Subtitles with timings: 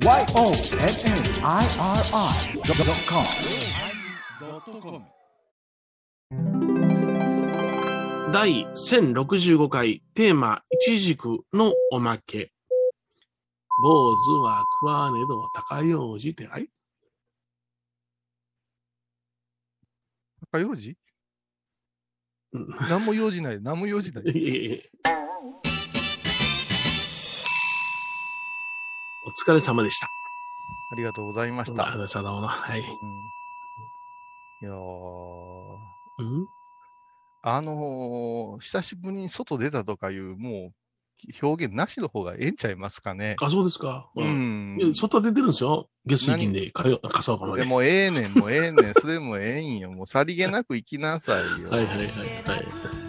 [0.00, 0.62] YONNIRI.com
[8.32, 12.52] 第1065回テーマ、いちじくのおまけ。
[13.82, 16.68] 坊主は食わねど高用事って、はい
[20.52, 20.96] 高用事
[22.52, 23.60] うん何も用事ない。
[23.60, 24.82] 何も用事ない。
[29.28, 30.06] お疲れ様でした。
[30.90, 31.94] ありがとうございましあた。
[31.96, 32.46] の、さだおの。
[32.48, 32.80] はい。
[32.80, 32.88] うん、い
[34.62, 34.74] やー
[36.18, 36.46] うん？
[37.42, 43.36] あのー久しぶりに外出たとかいう、もう、表現なしの方がええんちゃいますかね。
[43.42, 44.08] あ、そうですか。
[44.16, 45.90] ううん外出てるんですよ。
[46.06, 47.64] 月水金で、かよ、かさおかまで。
[47.64, 49.90] でもうええねん、もうええねん、それもええんよ。
[49.90, 51.68] もうさりげなく行きなさいよ。
[51.68, 53.07] はいはいはいはい。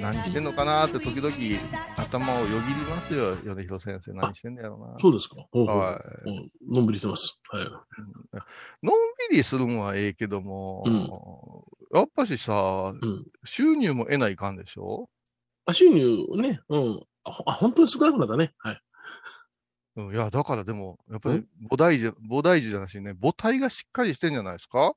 [0.00, 1.34] 何してんのかなって時々
[1.96, 4.12] 頭をよぎりますよ、米広先生。
[4.12, 4.96] 何してんだよな。
[5.00, 5.36] そうですか？
[5.52, 7.38] はうんのんびりしてます。
[7.48, 7.64] はい。
[7.64, 8.94] のん
[9.30, 13.24] びりするのはええけども、やっぱしさ、うん。
[13.44, 15.08] 収入も得ないかんでしょ？
[15.66, 17.00] あ、収入ね、うん。
[17.24, 18.52] あ、本当に少なくなったね。
[18.58, 18.80] はい。
[19.94, 24.94] うんいや、だからでも、やっぱりん菩提寺、菩提寺じゃなしにね、母体がしっかりしてんじゃないですか？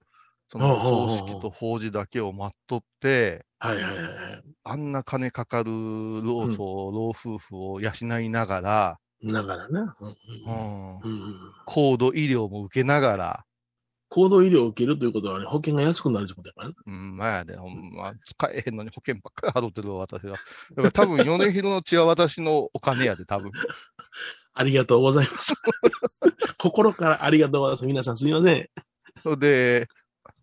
[0.50, 4.44] その葬式と法事だけを待っとって、はいはいはいはい。
[4.64, 5.72] あんな金かかる
[6.24, 6.58] 老僧、
[6.92, 9.80] 老夫婦を養いながら、だからね。
[10.00, 10.16] うんう
[10.46, 11.36] うんん、うん。
[11.66, 13.46] 高度医療も受けながら、
[14.10, 16.76] 行動医療を受けるということはね、保険が安くなるってことだからね。
[16.86, 20.38] うん、まあやで、ほんま、使えへんのに保険ばっかり払ってるわ、私は。
[20.76, 23.52] だから多分、米広の血は私のお金やで、多分。
[24.54, 25.54] ありがとうございます。
[26.58, 27.86] 心からありがとうございます。
[27.86, 29.40] 皆さんすみません。
[29.40, 29.90] で、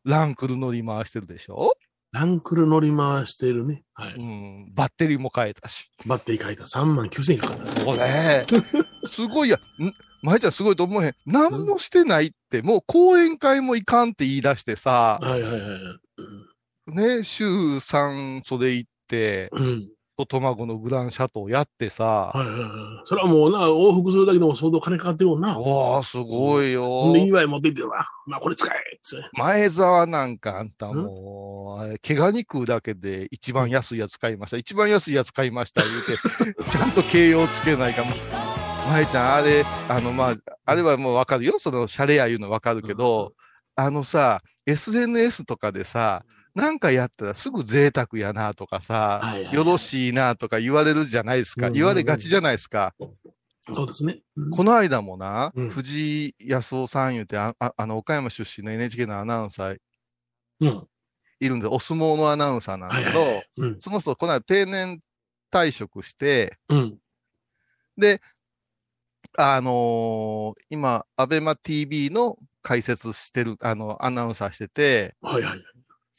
[0.05, 1.75] ランクル乗り回してるでしょ？
[2.12, 3.84] ランクル乗り回してるね。
[3.95, 4.22] はうい。
[4.22, 5.91] ん、バッテリーも変えたし。
[6.05, 7.84] バッテリー書いた3万9000円かかった。
[7.84, 8.47] これ、
[9.06, 9.61] すごいや、ん、
[10.20, 11.14] 舞ちゃんすごいと思えへん。
[11.25, 15.78] 何もしてないって、もう講演会もいかんって言い出してさ、はいはいはいは
[16.88, 17.19] い。
[17.19, 19.88] ね、週3袖行って、うん。
[20.28, 22.71] トマゴのグランシャトーやってさ、はいはいはい。
[23.05, 25.59] それはもうな、往復するだけでも相当金かかってるもんな。
[25.59, 27.12] わあ、すごいよ。
[27.12, 28.06] で、祝い持って行ってわ。
[28.27, 28.93] まあ、これ使え
[29.33, 34.56] 前澤なんかあんたもう、あれ毛ガうだけで一番安いやつ買いました。
[34.56, 38.11] 一番安いやつ買いました言うて、 ちゃんと形容つけないかも。
[38.89, 41.59] 前ちゃん、あれ、あの、まあ、あれはもうわかるよ。
[41.59, 43.34] その、シャレや言うのわかるけど、
[43.75, 51.68] あのさ、SNS とかでさ、なんかやったらすぐ贅沢やなとかさ、はいはいはいよろしいなとか言われるじゃないですか。
[51.68, 52.94] うん言われがちじゃないですか。
[53.72, 54.20] そうですね。
[54.36, 59.78] うんこの間もな、うん藤井康夫さん言うて、あああの、岡山出身の NHK のアナウンサー
[60.60, 60.88] うん。
[61.40, 63.46] いるんで、お相撲のアナウンサーなんですけど、はいはいはい。
[63.58, 63.80] うん。
[63.80, 65.00] その人、この間定年
[65.50, 66.98] 退職して、うん。
[67.96, 68.20] で、
[69.38, 75.64] あのー今、アベマ TV の解説してる、あの、アナウンサーしてて、はいはい。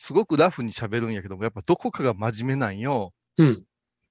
[0.03, 3.13] すごくラフに喋るんやけども、やっぱどこかが真面目なんよ。
[3.37, 3.63] うん。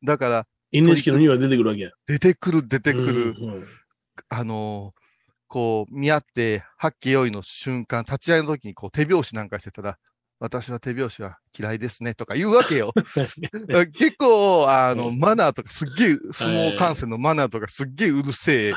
[0.03, 1.91] だから、NHK のには出てくるわけや。
[2.07, 3.65] 出てくる、出てくる、うんうん
[4.31, 5.03] あのー
[5.49, 9.99] こう、見合って、八景用意の瞬間、立ち会いの時にこう手拍子なんかしてたら、
[10.39, 12.95] 私は手拍子は嫌いですね、とか言うわけよ。
[13.93, 18.75] 結構、あの、うんマナーとかすっげえ、相撲観戦のマナーとかすっげえうるせえ。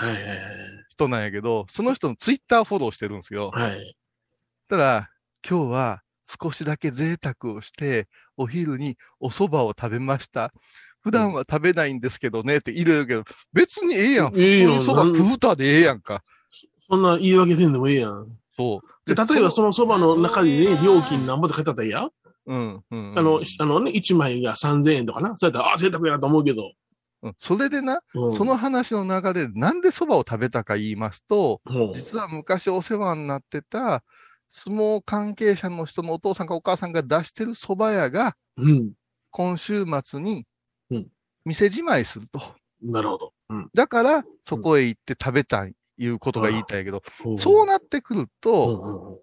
[0.90, 3.52] 人なんやけど、その人のツイッターフォローしてるんですよ。
[3.52, 3.96] はい。
[4.68, 5.12] ただ、
[5.50, 10.52] 今日は少しだけ贅沢をして、お昼にお蕎麦を食べました。
[11.02, 14.31] 普段は食べないんですけどねって言うけど、別にええやん。
[14.31, 16.24] 普ええやん通に蕎麦食うたでええやんか。
[16.90, 18.28] そんな言い訳せんでもええやん。
[18.58, 19.16] そう。
[19.16, 22.02] で、例えばそのそばの中にね、料金なんぼって書いてあったらいいや？
[22.02, 22.12] ん。
[22.47, 23.12] うん、うん。
[23.12, 25.36] うんあの、あのね、1枚が3000円とかな。
[25.38, 26.63] そうやったら、あ、贅沢やなと思うけど。
[27.24, 34.03] うんそれでな、うんその話の流れでなんで蕎麦を食べたか言いますと、うん実は昔お世話になってた
[34.58, 38.94] 相撲関係者の人のお父さんかお母さんが出してる蕎麦屋がうん。
[39.32, 40.46] 今週末に
[40.90, 41.08] うん
[41.44, 42.40] 店じまいすると。
[42.82, 43.34] なるほど。
[43.50, 43.70] うん。
[43.74, 49.16] だからそこへ行って食べたい、いうことが言いたいけど、うんそうなってくるうんと、うんうんうん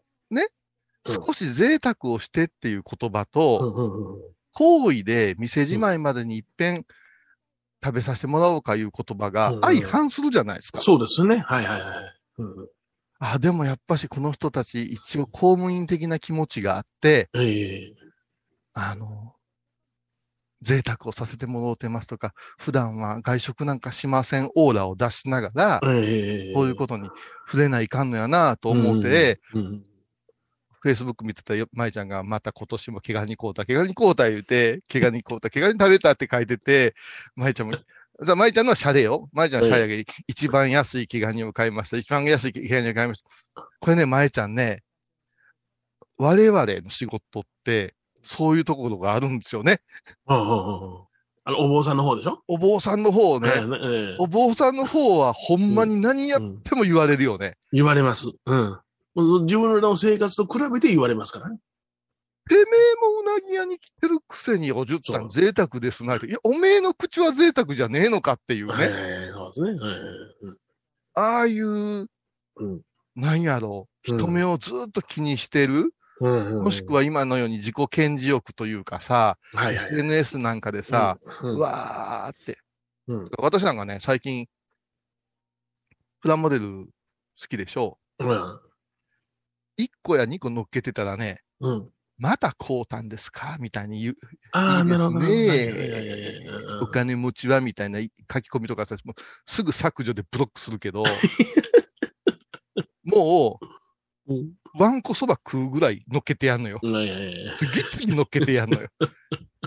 [1.04, 4.20] 少し贅沢をしてっていう言葉うと、
[4.52, 6.86] 行為で店じまいまでに一遍
[7.82, 10.80] 食べさせてもらおうかいう言葉がうん相反するじゃないですか。
[10.80, 11.38] そうですね。
[11.38, 12.42] はいはいはい。
[13.24, 17.92] あ、でもやっぱしこの人たち一応公務員的な気持ちがあって、ええ。
[18.74, 19.34] あの、
[20.60, 27.10] 贅沢をさせてもろうてますとか、普段は外食なんかしませんオーラを出しながら、えういうことに
[27.46, 29.84] 触れないかんのやなと思って、うんうん
[30.84, 36.96] フェイスブック見てたよ舞ちゃんがまた今年も毛ガニ買うた、毛ガニ買うた言うて、毛ガニ買うた、毛ガニ食べたって書いてて、
[37.36, 37.76] 舞ちゃんも、
[38.20, 39.28] さあ、舞ちゃんのはシャレよ。
[39.32, 41.96] 舞ちゃんのシャレが一番安い毛ガニを買いました。
[41.96, 43.22] 一番安い毛ガニを買いまし
[43.54, 43.68] た。
[43.80, 44.82] これね、舞ちゃんね、
[46.18, 49.80] 我々の仕事って、そういうところがあるんですよね。
[50.28, 51.00] うんうんうんうん
[51.44, 52.40] あの、お坊さんの方でしょ？
[52.46, 57.56] お坊さんの方ね、ええお坊さんの方はほんまに何やっても言われるよね。
[57.72, 58.28] 言われます。
[58.46, 58.78] うん。
[59.44, 61.58] 自分の生活と比べて言われますからね。
[62.48, 66.16] てめえもうなぎ屋に来てるくせにおじゅっさん贅沢ですな。
[66.16, 68.74] いや、おめえの口は贅沢じゃねえのかっていうね。
[68.80, 69.90] ええそうですね。
[69.90, 69.94] え
[70.44, 70.58] えうん
[71.14, 72.08] ああいう、うん
[73.14, 79.84] なんやろう、うん人目をずっと気にしてる、うんうんもしくは今のように自己顕示欲というかさ、はいはい。
[79.86, 82.58] SNS なんかでさ、うん、うわーって。
[83.08, 84.46] うん私なんかね、最近、
[86.20, 86.86] プラモデル
[87.40, 87.98] 好きでしょ？
[88.20, 88.28] うん。
[89.78, 91.88] 1個や2個乗っけてたらね、うん。
[92.22, 93.56] また買うたんですか？
[93.58, 94.16] みたいに言う、
[94.52, 95.18] ああ、なるほど。
[95.18, 98.06] はいはいはいはいお金持ちはみたいな書
[98.40, 99.14] き込みとかさ、もう
[99.44, 101.02] すぐ削除でブロックするけど、
[103.04, 103.58] も
[104.28, 104.34] う
[104.78, 106.78] ワンコそば食うぐらい乗っけてやんのよ。
[107.58, 108.88] 次々乗っけてやんのよ。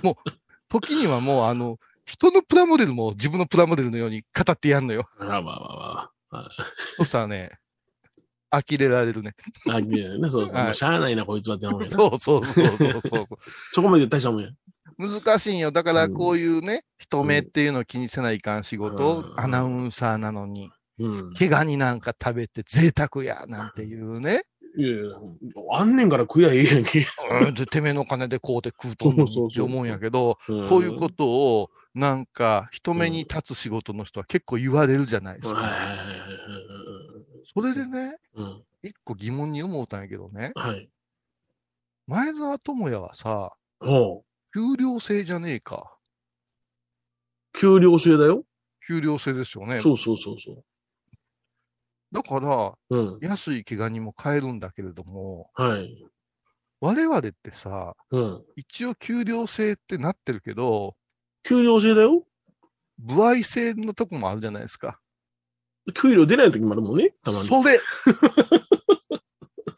[0.01, 0.31] もう、
[0.69, 5.09] 時にはもうあの、人のプラモデルも自分のプラモデルのように語ってやんのよ。
[5.19, 6.49] まあまあまあまあ。
[6.97, 7.51] そしたらね、
[8.49, 9.35] 呆れられるね。
[9.69, 10.55] あ、いやね、そうそう。
[10.55, 13.37] はいもうしゃあないな、こいつはって思うよなそうそうそうそうそうそ
[13.71, 14.47] そこまで大したもんや。
[14.47, 14.55] う。
[14.97, 15.71] 難しいんよ。
[15.71, 21.33] だからこういうね、人目っていうのを気にせないかん仕事を、うんアナウンサーなのに、うん。
[21.33, 24.43] 毛ガニなんか食べて贅沢や、なんていうね。
[24.77, 25.15] いやいや、
[25.71, 27.05] あんねんから食やええやんけ。
[27.41, 35.77] うん、で、てめえの金でこうて食うとんのにって思うんやけど、ここういうことを、なんか、人目に立つ仕事の人は結構言われるじゃないですはいはいか。
[35.77, 36.13] はいはいは
[37.31, 38.63] いそれでね、うん。
[38.83, 40.89] 一個疑問に思ったんやけどね、はい。
[42.07, 43.53] 前澤智也はさ。
[44.53, 45.97] 給料制じゃねえか。
[47.53, 48.43] 給料制だよ。
[48.87, 49.81] 給料制ですよね。
[49.81, 50.63] そうそうそうそ
[52.11, 52.97] だから、う。
[52.97, 53.19] うん。
[53.21, 56.05] 安い毛ガニも買えるんだけれども、はい。
[56.79, 58.45] 我々ってさ、うん。
[58.55, 60.95] 一応給料制ってなってるけど、
[61.43, 62.25] 給料制だよ。
[62.99, 64.99] 歩合制のとこもあるじゃないですか。
[65.93, 67.13] 給料出ない時もあるもんね。
[67.23, 67.47] たまに。
[67.47, 67.79] それ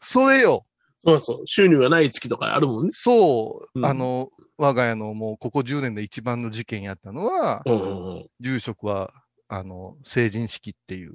[0.00, 0.64] それよ
[1.04, 1.46] そうそう。
[1.46, 2.92] 収入がない月とかあるもんね。
[2.94, 8.26] そう、うんあの、我が家のもうここ10年で一番の事件やったのは、うんうんうん。
[8.40, 9.12] 住職は、
[9.48, 11.12] あの、成人式っていう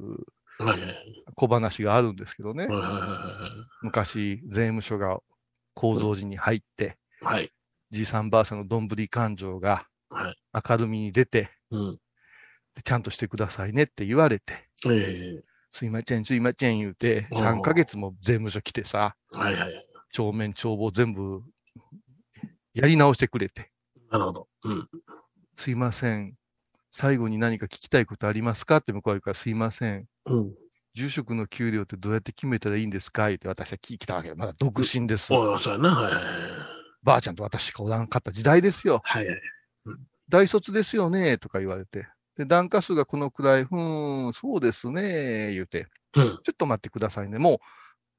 [0.60, 2.68] はいはい小話があるんですけどね。
[2.68, 2.76] はい。
[2.78, 3.50] はいは
[3.82, 5.20] 昔、税務署が
[5.74, 7.42] 構造寺に入って、いはいはい。
[7.42, 7.52] はい。
[7.92, 10.36] じいさんばあさんのどんぶり勘定がはい。
[10.70, 11.98] 明るみに出て、うん。
[12.76, 19.86] でちゃんとしてくださいねって言われて、えすいません、すいません言うて、うん3ヶ月も税務署来てさ、えはいはい。
[20.12, 21.42] 帳面帳簿全部
[22.74, 23.72] やり直してくれて、
[24.12, 24.48] なるほど。
[24.64, 24.90] うん。
[25.56, 26.36] すいません、
[26.92, 28.78] 最後に何か聞きたいことありますか？
[28.78, 30.56] って向こうが言うから、すいません、うん。
[30.94, 33.30] 住職の給料ってどうやって決めたらいいんですか？
[33.30, 34.36] 言って私は聞きたわけよ。
[34.36, 35.34] まだ独身です。
[35.34, 35.96] おい、そうやな。
[35.96, 36.34] はいはいはい。
[37.02, 39.02] ばあちゃんと私しかおらんかった時代ですよ。
[39.04, 39.42] はいはい。
[40.30, 41.38] 大卒ですよね？
[41.40, 42.08] とか言われて。
[42.38, 45.88] で、段価数がこのくらい、ふーん、そうですね言うて。
[46.16, 46.26] うん。
[46.26, 47.38] ちょっと待ってくださいね。
[47.38, 47.58] もう、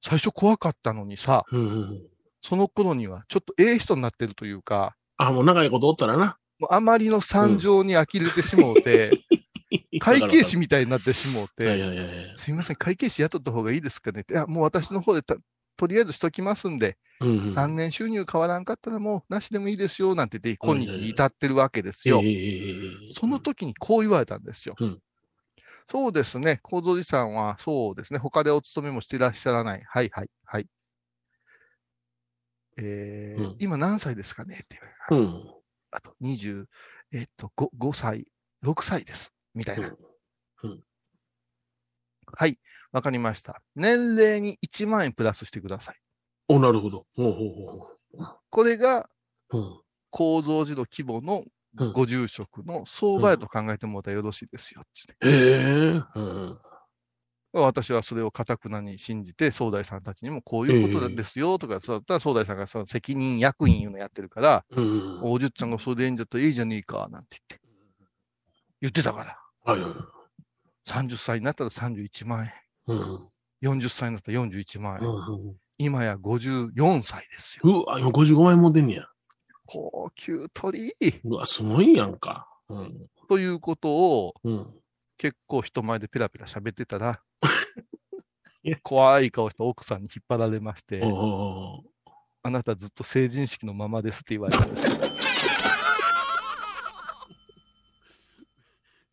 [0.02, 2.02] 最初怖かったのにさ、うんうん。
[2.42, 6.38] その頃にはちょっとええ人になってるというか、あ、もう長いことおったらな。
[6.58, 9.10] もうあまりの惨状に呆れてしもうて、
[10.00, 12.34] 会計士みたいになってしもうて、はい。
[12.36, 15.36] すいません、会計士雇った方がいいですかねって、いや、もう私の方でた
[15.76, 17.54] とりあえずしときますんで、うんうん。
[17.54, 22.20] 3年収入変わらんかったらもうなしでもいいですよ、なんて言って、今日に至ってるわけですよ。
[22.22, 24.74] ええその時にこう言われたんですよ。
[24.78, 25.00] うん
[25.86, 29.82] そうですね、構造寺さんはそうですね、他でお勤めもしていらっしゃらない。
[29.84, 30.66] はいはいはい。
[32.78, 34.78] えーうん今何歳ですかねって
[35.10, 35.32] 言われた。
[35.32, 35.54] うん。
[35.90, 36.66] あと20、
[37.12, 38.26] えっと5、5歳、
[38.64, 39.32] 6歳です。
[39.54, 39.94] みたいな。
[40.62, 40.82] うん
[42.36, 42.58] はい、
[42.92, 43.62] わかりました。
[43.74, 45.96] 年齢に1万円プラスしてください。
[46.48, 47.06] お、なるほど。
[47.16, 49.08] ほうほうほこれが。
[50.10, 51.44] 構造寺の規模の
[51.76, 54.84] うんご住職の相場やと考えてもらったらよろしいですよっ
[55.18, 55.28] て。
[55.28, 56.02] へえ。
[56.14, 56.58] うん。
[57.52, 65.20] 私はそれをかたくなに信じて、総大さんたちにもこういうことですよとか、そうだったら総大さんがその責任役員いうのやってるから、うん。
[65.22, 67.68] おじゅっちゃんがそれでいいんだったらいいじゃねえか、なんて言って。
[68.80, 69.38] 言ってたから。
[69.64, 69.92] はいはい。
[70.86, 72.52] 30歳になったら31万円。
[72.86, 73.28] うん。
[73.62, 75.08] 40歳になったら41万円。
[75.08, 75.12] う
[75.52, 75.56] ん。
[75.78, 77.62] 今や54歳ですよ。
[77.64, 79.06] うわ、今55万円持ってんねや。
[79.66, 82.48] 高級鳥うわ、すごいやんか。
[82.68, 83.06] うん。
[83.28, 84.66] ということをうん。
[85.16, 87.22] 結構人前でペラペラ喋ってたら
[88.82, 91.00] 怖い顔した奥さんに引っ張られまして、
[92.42, 94.92] あなたずっと成人式のままですって言われたんですよ。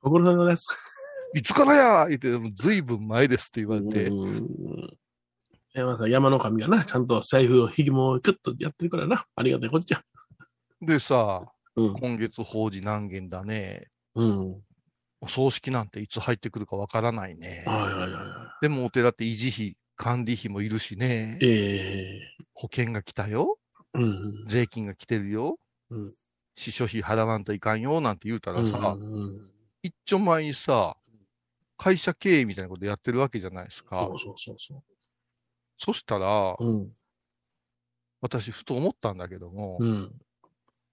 [0.01, 0.90] ご苦労様です。
[1.33, 2.07] いつからや？
[2.07, 4.47] 言って、ずいぶん前ですって言われて、うん。
[5.73, 9.25] 山さん、山の神がな、ちゃんと財布をひげもキュッとやってるからな。
[9.35, 10.03] ありがたいこっちゃ。
[10.81, 11.43] でさ、
[11.75, 11.93] うん。
[11.93, 13.87] 今月法事何件だね。
[14.15, 14.61] うん。
[15.21, 17.63] お葬式なんていつ入ってくるかわからないね。
[17.65, 21.45] はいはいはいはでもお寺って維持費、管理費もいるしねい。。
[21.45, 22.21] ええ
[22.53, 23.57] 保険が来たよ。
[23.93, 24.47] うん。
[24.47, 25.57] 税金が来てるよ。
[25.89, 26.13] うん。
[26.57, 29.49] 司書費払わんといかんよ、なんて言うたらさ、うん。
[29.83, 30.97] 一丁前にさ、
[31.81, 34.13] 会社経営みたいなことやってるわけじゃないですかそ。
[34.13, 34.83] うそうそうそ
[35.79, 36.63] そしたら、う。
[36.63, 36.91] うん。
[38.21, 40.11] 私ふと思ったんだけども、うん。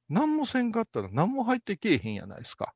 [0.09, 2.73] 何もせんかったら何も入ってけえへんやないですか。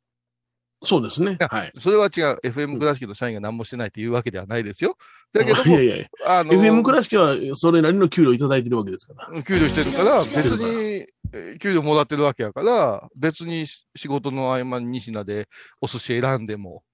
[0.85, 1.39] そうですね。
[1.41, 1.73] やはい。
[1.79, 2.41] それは違う。
[2.45, 4.99] FM 倉敷の社員が何もしてないっていうわけではないですよ。
[5.33, 9.43] だけども、 いやいやいや、あの、FM 倉敷はそれなりの給料いただいてるわけですから。
[9.43, 15.49] 給料してるから、別に、えー給料もらってるわけやから、別にし仕事の合間に西名で
[15.81, 16.85] お寿司選んでも、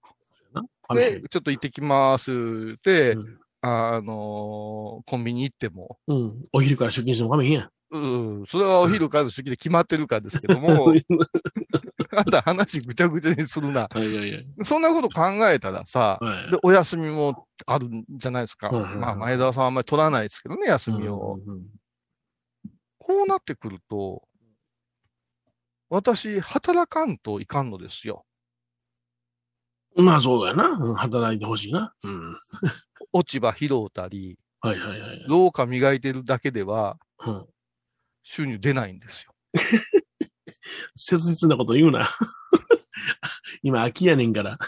[0.95, 2.33] で、ちょっと行ってきます
[2.77, 6.45] って、うんあのーコンビニ行っても、うん。
[6.53, 7.71] お昼から出勤しても画面へんやん。
[7.91, 10.93] うん、それはお昼からの席で決まってるからですけども、
[12.15, 13.89] あんた話ぐちゃぐちゃにするな。
[13.91, 14.47] はいはいはい。
[14.63, 18.69] そんなこと考えたらさ、はいで、お休みもあるんじゃないですか。
[18.69, 21.39] はいはいはいまあ、前澤さんはあんまり取らないですけどね、休みを。
[21.45, 21.67] うんうん
[23.09, 24.29] こうなってくると、
[25.89, 28.27] 私、働かんといかんのですよ。
[29.99, 30.69] うんまあそうだよな。
[30.71, 31.93] うん働いてほしいな。
[32.05, 32.37] うん。
[33.13, 35.25] 落ち葉拾うたり、はいはいはい。
[35.27, 37.47] 廊下磨いてるだけではうん。
[38.23, 39.35] 収入出ないんですよ。
[40.97, 42.09] 切実なこと言うな。
[43.63, 44.59] 今、空きやねんから。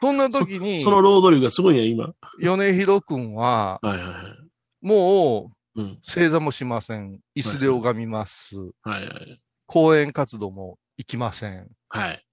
[0.00, 2.14] そんな時に、その労働力がすごいんや、今。
[2.38, 4.36] 米広くんは、はいはいはい。
[4.80, 5.98] もう、うん。
[6.02, 7.20] 正座もしません。
[7.36, 8.56] 椅子で拝みます。
[8.56, 9.40] はいはい。
[9.66, 11.68] 講演活動も行きません。
[11.88, 12.24] はい。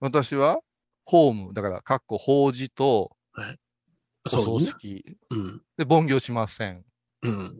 [0.00, 0.60] 私は、
[1.06, 3.16] ホーム、だから、かっこ法事と、
[4.26, 4.66] お葬そうね。
[4.66, 5.16] 式。
[5.30, 5.36] う？
[5.36, 5.62] ん。
[5.78, 6.84] で、盆行しません。
[7.22, 7.56] うん。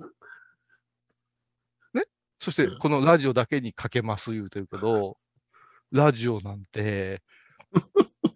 [2.38, 5.16] そしてうん、このラジオだけにかけます言うてるけど、
[5.90, 7.22] ラジオなんて、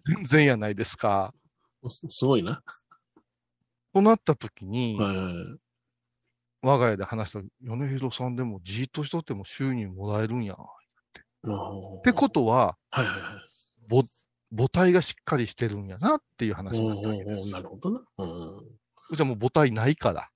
[0.05, 1.33] 全然やないですか。
[1.87, 2.63] すすごいな。
[3.93, 5.59] となった時に、はいはいはい。
[6.61, 10.55] 我が家で話した、米広さんでもじーっとしとっても収入もらえるんや。
[10.55, 13.33] っってことは、はいはいはい。
[13.87, 14.03] ぼ
[14.55, 18.01] 母体がしっかりしてるんやなっていう話おだったわけですおなるほどな。
[18.17, 18.57] うん。
[19.11, 20.29] うちはもう母体ないから、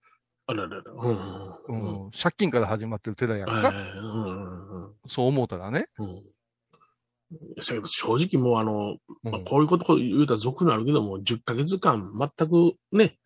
[0.47, 0.83] あららら。
[0.91, 1.17] うん。
[1.17, 2.07] ううん。
[2.07, 3.69] ん借金から始まってる寺やんか。
[3.69, 5.85] うんうんそう思うたらね。
[5.99, 6.23] うん。
[7.61, 7.81] 正
[8.17, 13.17] 直もうあの、うんまあ、こういうこと言うたら俗になるけども、10ヶ月間全くね、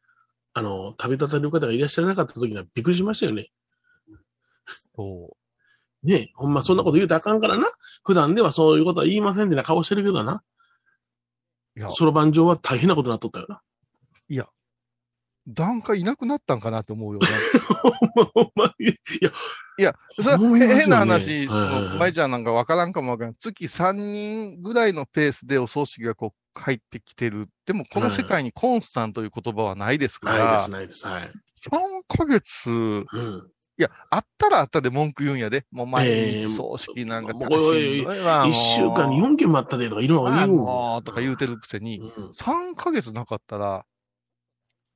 [0.53, 3.49] あの、旅立たれる方がいらっしゃらなかった時にはびっくりしましたよね。
[4.95, 5.35] そ
[6.03, 7.67] ねほんまそんなこと言うたらあかんからな。
[8.03, 10.41] 普段ではそういうことは言いませんってな顔してるけどな。
[11.91, 13.61] そろばん上は大変なことになっとったよな。
[15.47, 17.27] 段階いなくなったんかなって思うよね。
[18.33, 19.31] ほんまにいや、
[19.79, 23.35] いや、それは変な話、そはいはいはいの、舞ちゃんなんかわからんかもわからん。
[23.35, 27.49] 月3人ぐらいのペースでお葬式がこう入ってきてる。
[27.65, 31.07] でもこの世界にコンスタントという言葉はないですから、ないです、ないです。
[31.07, 31.23] はい。
[31.23, 33.51] 3ヶ月、うん。
[33.79, 35.65] いや、あったらあったで文句言うんやで。
[35.71, 43.85] もう毎ええ日葬式なんか楽しいわ一週間にもう4件もあったでとかいろいろあ言うもうとか言うてるくせに、うん3ヶ月なかったら、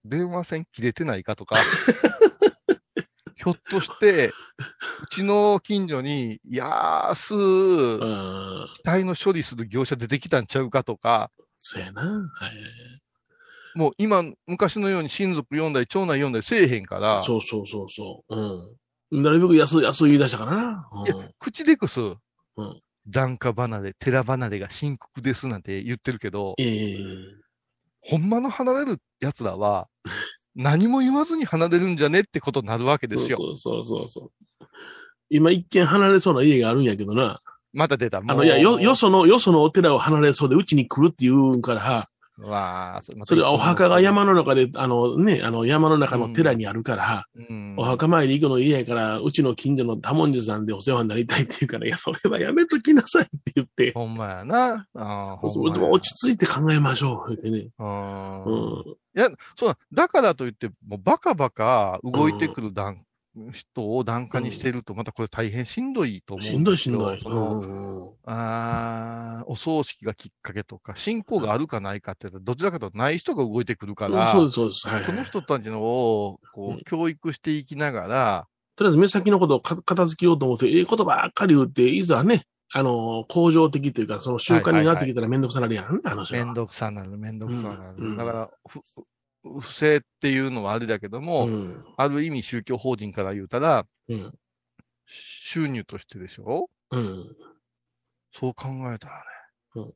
[0.03, 1.55] 電話線切れてないかとか、
[3.35, 8.67] ひょっとして、うちの近所に、安、うん。
[8.75, 12.01] 機体の処理する業者出てきたんちゃうかとか、そうやな。
[12.01, 13.02] はい。
[13.75, 18.35] もう今、昔のように親族読んだり、長男読んだりせえへんから、そうそうそうそう。
[19.11, 19.23] うん。
[19.23, 20.89] なるべく安い、安い言い出したからな。
[20.91, 22.17] うんいや口でこそ、ん
[23.07, 26.97] 檀家離れ、寺離れが深刻ですなんて言ってるけど、ええ
[28.01, 29.87] ほんまの離れる奴らは、
[30.55, 33.37] 何も言わずに離れるんじゃねってことになるわけですよ。
[33.37, 34.65] そうそうそうそう。
[35.29, 37.39] 今一軒離れそうな家があるんやけどな。
[37.71, 38.19] また出た。
[38.19, 42.09] あの、いや、よ、よその、よそのお寺を離れそうで、うちに来るって言うから、
[42.43, 54.87] わあ、そそれはお墓が山の中で、あのね、あの山の中の寺にあるから、うんお墓参り行くの嫌やから、うちの近所の多文字さんでお世話になりたいって言うから、いや、それはやめときなさいって言って、ほんまやな。
[54.93, 57.69] あほんまや落ち着いて考えましょう、ってね。
[57.79, 58.83] うんうん。
[59.55, 59.77] そうだ。
[59.93, 63.03] だからといって、もうバカバカ動いてくる段、
[63.51, 67.19] 人を檀家にしてると、またこれ大変しんどいと思うんしんどいしんどい。
[67.19, 74.87] そのうんうんあーお葬式がきっかけとか、信仰があるかないかってどちらかとない人が動いてくるから、そうです、そうです。
[74.87, 86.45] はいはいその人たちのを、こうんう、教育していきながら、とりあえず目先のことをか片付けようと思って、ええことばっかり言って、いざね、あの、向上的というか、その習慣になってきたらめんどくさなるやん、あの人は。
[86.45, 87.95] めんどくさなる、めんどくさなる。
[87.97, 88.79] うんだから、ふ
[89.43, 91.85] 不正っていうのはあれだけども、うん。
[91.97, 94.33] ある意味宗教法人から言うたら、うん。
[95.05, 96.69] 収入としてでしょ？
[96.91, 97.35] うん。
[98.33, 99.21] そう考えたらね。
[99.75, 99.93] うん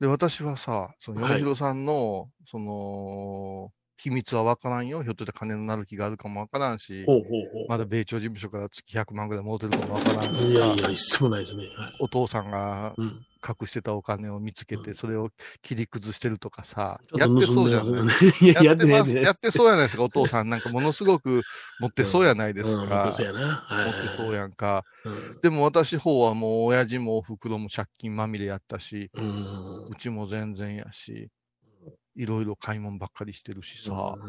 [0.00, 3.70] で、私はさ、その、はい米広さんの、その、
[4.02, 5.02] 秘密はわからんよ。
[5.02, 10.34] ひょっとして金のなる気があるかもわからんし、ほうほうほまだ米朝事務所から月100万ぐらい戻ってるかもわからんう。
[10.34, 11.64] しさいやいや、一切もないですね。
[11.76, 11.92] はい。
[12.00, 13.26] お父さんがうん。
[13.42, 15.30] 隠してたお金を見つけて、うんそれを
[15.62, 18.04] 切り崩してるとかさ、やってそうじゃない？
[18.04, 19.18] ですっててます。
[19.18, 20.50] やってそうやないですか、お父さん。
[20.50, 21.42] なんかものすごく
[21.80, 23.10] 持ってそうやないですうん、か。
[23.14, 23.38] そうやな。
[23.46, 24.84] はい持ってそうやんか。
[25.06, 25.40] うん。
[25.40, 29.86] でも私方はもう親父もお袋も借金まみれやったし、うん。
[29.88, 31.28] うちも全然やし、
[32.20, 34.22] いろいろ買い物ばっかりしてるしさ、っ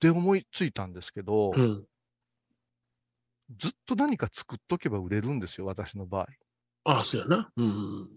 [0.00, 1.84] て思いついたんですけど、うん。
[3.58, 6.26] ずっと何か作っとけば売れるんですよ、私の場合。
[6.84, 7.50] ああ、そうやな。
[7.56, 8.08] うん。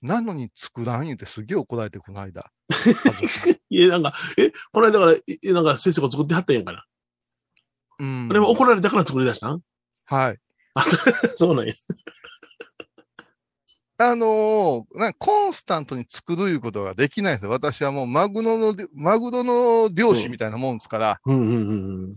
[0.00, 2.52] なのに作らん言うてすげえ怒られてこの間。
[2.70, 5.22] 家族にいや、なんか、え、この間から、い
[5.52, 6.86] なんか先生が作ってはったんやから。
[7.98, 8.28] うん。
[8.28, 9.60] でも怒られたから作り出したん？
[10.04, 10.38] はい。
[10.74, 10.84] あ、
[11.36, 11.74] そうなんや。
[14.10, 17.50] あのーなんかコンスタントに作るいうことができないんですよ。
[17.50, 21.72] 私はもうマグロの、マグロの漁師みたいなもんですから、うんうんう
[22.08, 22.16] ん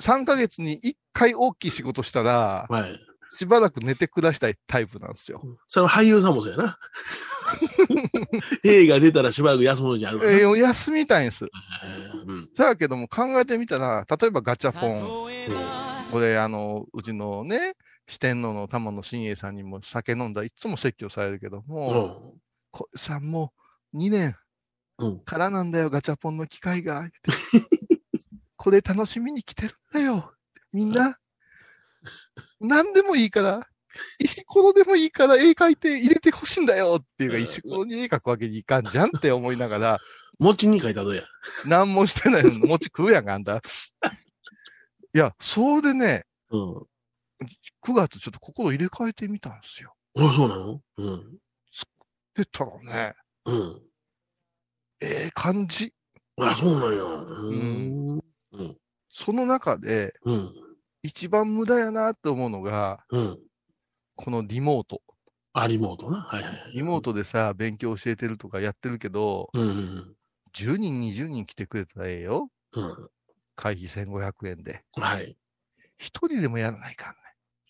[0.00, 3.00] 3ヶ月に1回大きい仕事したらうん。、はい。
[3.32, 5.40] しばらく寝てくだしたいタイプなんですよ。
[5.68, 6.78] それは俳優さんもそうやな。
[8.64, 10.36] 映画出たらしばらく休むのじゃあるからな。
[10.38, 11.46] えー休みたいんです。
[12.26, 12.48] うん。
[12.56, 15.30] だけども考えてみたら、例えばガチャポン。
[16.10, 17.76] これ、あの、うちのね、
[18.10, 22.40] 四天王の玉野真栄さんにも酒飲んだらいつも説教されるけどうも、ん。
[22.72, 23.52] こさんも
[23.94, 24.36] う2年
[24.98, 25.20] うん。
[25.20, 27.08] からなんだよ、ガチャポンの機会が。
[28.56, 30.34] これ楽しみに来てるんだよ。
[30.72, 31.18] みんな。
[32.60, 33.68] 何でもいいから、
[34.18, 39.98] 石ころでもいいから絵描いて入れてほしいんだよっていうか、うん石ころに絵描くわけにいかんじゃんって思いながら、
[40.38, 41.22] 餅に書いたらどうや？
[41.66, 43.62] 何もしてないのに餅食うやんか、あんた。
[45.14, 46.86] いや、そうでね、うん。
[47.80, 49.94] 9月ちょっと心入れ替えてみたんですよ。
[50.16, 50.80] あ、そうなの？
[50.96, 51.38] うん。
[52.34, 53.14] でたらね、
[53.44, 53.82] うん。
[55.00, 55.92] ええ感じ。
[56.38, 57.02] あ、そうなんや。
[57.04, 58.18] うん。
[58.52, 58.76] うん。
[59.08, 60.54] その中で、うん。
[61.02, 63.38] 一番無駄やなって思うのが、うん。
[64.16, 65.02] このリモート。
[65.52, 66.20] あ、リモートな。
[66.22, 66.72] はいはいはい。
[66.72, 70.16] リモートでさ、勉強教えてるとかやってるけど、うんうん
[70.52, 72.50] 10人、20人来てくれたらええよ。
[72.72, 73.10] うん。
[73.56, 74.84] 会費1500円で。
[74.96, 75.02] うん。
[75.02, 75.36] はい。
[75.98, 77.19] 一人でもやらないかんね。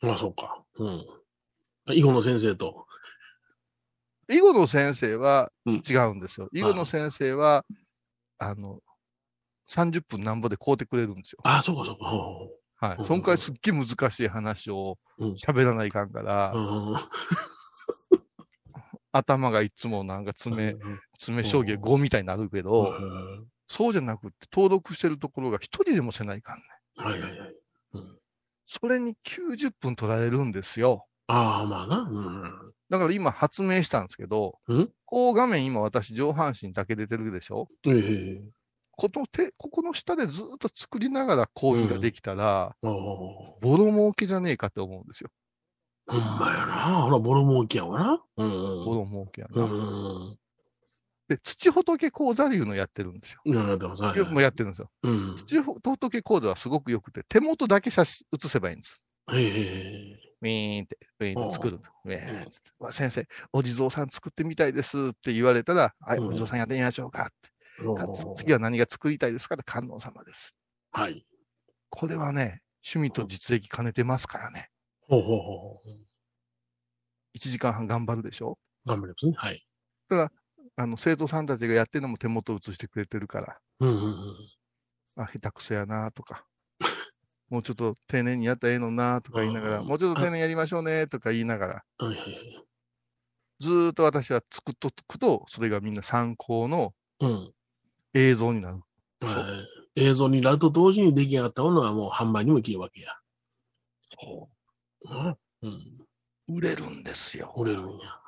[0.02, 0.64] あ、そうか。
[0.76, 1.06] うん。
[1.94, 2.86] 囲碁の先生と。
[4.28, 6.48] 囲碁の先生はうん違うんですよ。
[6.52, 7.64] 囲碁の先生は、
[8.38, 8.80] あの、
[9.68, 11.40] 30分なんぼで買うてくれるんですよ。
[11.44, 12.04] あ、そうかそうか。
[12.06, 12.96] ほはい。
[12.98, 16.62] うんその代わりすっげえ難しい話をうん喋らないかんから、うう
[16.94, 16.96] ん。
[19.12, 20.76] 頭がいつもなんか爪、
[21.18, 23.46] 爪将棋5みたいになるけうど、ん。
[23.68, 26.64] そうじゃなくって登録してるところが一人でもせないかんね。
[26.96, 27.59] はいはいはい。
[28.82, 28.88] うん。
[28.88, 31.06] それに90分取られるんですよ。
[31.26, 31.98] ああ、まあな。
[32.10, 32.72] うん。
[32.88, 34.88] だから今発明したんですけど、ん？
[35.04, 37.68] こう画面今私上半身だけ出てるでしょ？
[37.86, 38.42] ええ。
[38.92, 42.90] この手、ここの下でずっと作りながら行為ができたら、ああ。
[42.90, 45.30] ほボロ儲けじゃねえかって思うんですよ。
[46.12, 47.02] んまやな。
[47.04, 48.22] ほら、ボロ儲けやわな。
[48.36, 48.50] うん
[48.84, 49.64] ボロ儲けやうな。
[49.66, 50.36] ん。
[51.30, 53.40] で、土仏講座いうのやってるんですよ。
[53.44, 53.52] うん。
[53.54, 54.12] いや、でもさ。
[54.30, 54.90] もうやってるんですよ。
[55.04, 55.36] うん。
[55.36, 59.00] 土仏講座はすごく良くて、手元だけ写真写せばいいんです。
[59.32, 60.18] ええ。
[60.42, 62.08] ウィーンって、ウィーンって作るお。
[62.08, 67.50] ウィーンってわ先生、お地蔵さん作ってみたいですって言われたら、はい、うんお地蔵さんやってみましょうかって。
[68.34, 70.56] 次は何が作りたいですかって観音様です。
[70.90, 71.24] はい。
[71.90, 74.68] これはね、趣味と実益兼ねてますからね。
[75.06, 75.88] ほうほうほう。
[77.36, 78.58] 1時間半頑張るでしょ？
[78.84, 79.34] 頑張りますね。
[79.36, 79.64] はい。
[80.80, 84.36] あの、生徒さんたちがやってるのも手元映してくれてるから、うんうんうん。
[85.16, 86.46] あ、下手くそやなとか、
[87.50, 92.64] もうちょっと丁寧にやったらええのなとか言いながら、うんもうちょっと丁寧にやりましょうねとか言いながら、はいはいはい。
[93.60, 97.54] ずーっと私は作っとくと、それがみんな参考のうん。
[98.14, 98.80] 映像になる。
[99.20, 99.56] は
[99.96, 103.12] い映像になると同時に出来上がったものはもう販売にも切るわけや。
[104.18, 104.48] そ
[105.62, 105.68] うん。
[105.68, 105.99] う。
[106.50, 107.52] 売れるんですよ。
[107.56, 108.20] 売れるんや。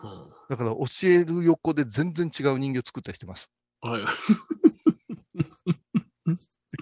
[0.48, 3.50] だから教える横で全然違う人形作ったりしてます。
[3.82, 3.90] うん。
[3.90, 4.02] はい。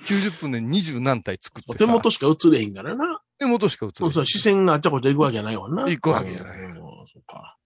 [0.06, 3.20] 90分で20何体作ってさ手元しか映れへんからな。
[3.38, 5.88] 手元しか映るそうそう視線があっちゃこっちゃ行くわけじゃないわな。
[5.88, 7.56] 行くわけじゃないうんそうか。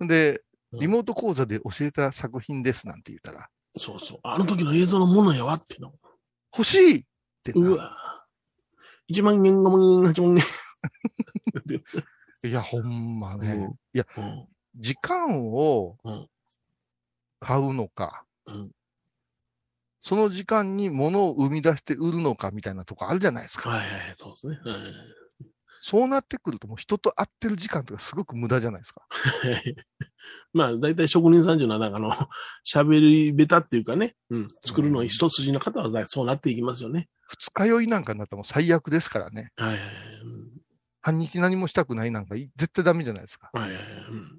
[0.00, 4.18] で、うんリモート講座で教えた作品ですなんて言ったら、そうそう。
[4.22, 5.92] あの時の映像のものやわっての。
[6.56, 7.04] 欲しいっ
[7.44, 8.24] てなうわ。
[9.10, 10.42] 1万円、5万円、8万円。
[12.44, 13.52] いや、ほんまね。
[13.52, 14.48] うんいや、うん。
[14.76, 16.26] 時間をうん
[17.40, 18.70] 買うのか、うん
[20.04, 23.70] その時間に物を生み出して売るのかみたいなとこあるじゃないですか。
[23.70, 24.58] はいはいはい、そうですね。
[24.64, 24.76] はい
[25.84, 29.02] そうなってくるともう人と会ってる時間とかすごく無駄じゃないですか。
[30.54, 32.12] まあ、大体職人さんっていうのは、なんかあの、
[32.64, 37.08] 喋り下手っていうかね、うん、作るの一筋の方はだいそうなっていきますよね。
[37.26, 39.50] 二日酔いなんかになったらもう最悪ですからね。
[39.56, 39.92] はいはいはい。
[41.02, 43.50] 半日何もしたくないなんかい絶対ダメじゃないですか。
[43.52, 43.92] うんはいはいはい。
[44.10, 44.38] うん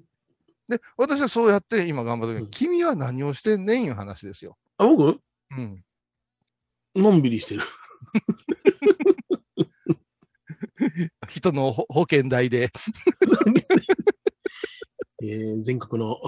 [0.66, 4.56] で、私はそうやって今頑張ってるうん君は何をしてんねんいう話ですよ。
[4.78, 5.20] あ、僕？
[5.50, 5.84] うん。
[6.96, 7.60] のんびりしてる。
[11.28, 12.70] 人の保保険代で。
[15.22, 16.18] えー全国の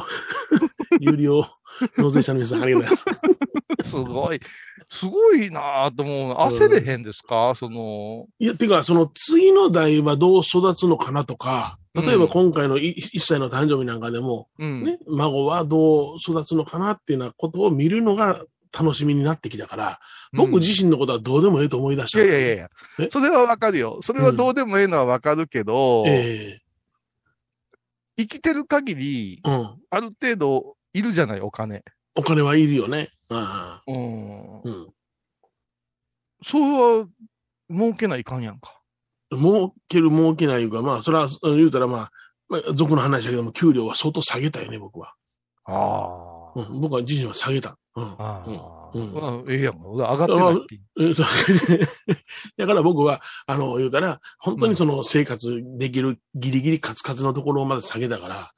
[1.01, 1.45] 有料
[1.99, 3.07] 納税者の皆さん、ありがとうござい
[3.77, 3.91] ます。
[3.91, 4.41] すごい、
[4.91, 6.35] すごいなぁと思う。
[6.35, 14.85] 焦れへんですか、その、いや、てか、その次の代はどう育つのかなとか、例えば今回のい1歳の誕生日なんかでも、うん。
[14.85, 18.45] ね、孫はどう育つのかなっていうようなことを見るのが
[18.79, 20.01] 楽しみになってきたから、
[20.33, 22.23] 僕うん自身のことはどうでもええと思い出した。
[22.23, 22.69] いやいやいやいや
[23.01, 24.01] え、それはわかるよ。
[24.03, 26.61] それはどうでもええのはわかるけど、え
[28.19, 29.77] 生きてる限り、えうん。
[29.91, 31.85] ある程度いるじゃない、お金。
[32.15, 33.11] お金はいるよね。
[33.29, 34.61] ああうん。
[34.63, 34.89] うん。
[36.45, 37.07] それは、
[37.71, 38.81] 儲けないかんやんか。
[39.33, 42.13] 儲ける儲けないいうか、まあ、それは、うん言うたらまあ、
[42.49, 45.15] まあ、俗の話だけども、給料は相当下げたよね、僕は。
[45.65, 47.79] あうん、僕は自身は下げた。
[47.97, 48.05] うん。
[48.05, 48.91] ああ。
[48.95, 49.81] うんええやんか。
[49.89, 51.15] 上がってない
[52.57, 58.53] だから僕は、あの、言うたら、本当にその生活できるギリギリカツカツのところをまず下げたから、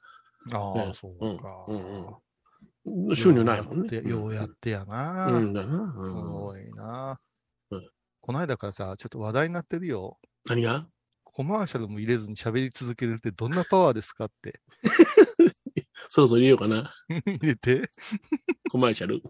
[0.53, 1.65] ああ、ねそうか。
[1.67, 4.01] うんうん、収入ないもんね。
[4.05, 5.27] ようやってやな。
[5.27, 5.93] うん、だな。
[5.93, 7.19] すうんごいな
[7.71, 7.89] うん。
[8.21, 10.17] この間からさ、ちょっと話題になってるよ。
[10.45, 10.87] 何が？
[11.23, 14.59] コマーシャルも入れずに喋り続けるってどんなパワーですかって。
[16.09, 16.91] そろそろ入れようかな。
[17.25, 17.91] 入れて。
[18.69, 19.21] コマーシャル。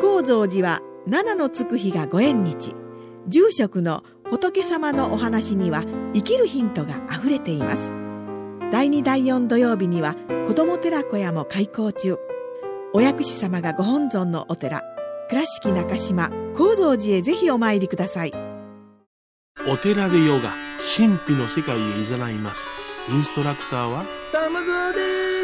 [0.00, 2.74] 高蔵寺は七のつく日がご縁日
[3.26, 7.90] 住職の仏様のお話には生きるヒントがあふれています
[8.70, 10.14] 第2第4土曜日には
[10.46, 12.16] 子ども寺小屋も開校中
[12.94, 14.82] お薬師様がご本尊のお寺
[15.28, 18.53] 倉敷中島・高蔵寺へぜひお参りください
[19.66, 20.52] お寺でヨガ、
[20.96, 22.66] 神秘の世界へ誘います。
[23.08, 24.98] インストラクターは、玉沢で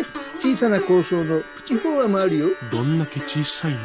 [0.05, 0.13] す。
[0.39, 2.49] 小さな交渉のプチフォアもあるよ。
[2.71, 3.79] どんだけ小さいね。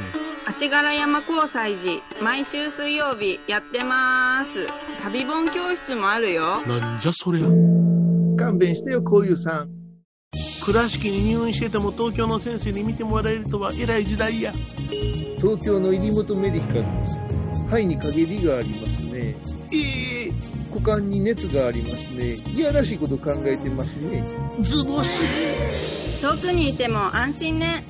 [0.45, 4.67] 足柄山交際時毎週水曜日やってます
[5.01, 7.47] 旅本教室もあるよなんじゃそりゃ。
[8.37, 9.69] 勘弁してよ、こういうさん。
[10.65, 14.51] 倉敷に入院してても東京の先生に見てもらえるとは偉い時代や。
[15.37, 17.15] 東京の入本メディカルです。
[17.69, 19.35] 肺に陰りがありますね。
[19.71, 20.14] ええ
[20.75, 22.35] 股間に熱がありますね。
[22.53, 24.25] いやらしいこと考えてますね。
[24.61, 26.21] ズボス。
[26.21, 27.83] 遠くにいても安心ね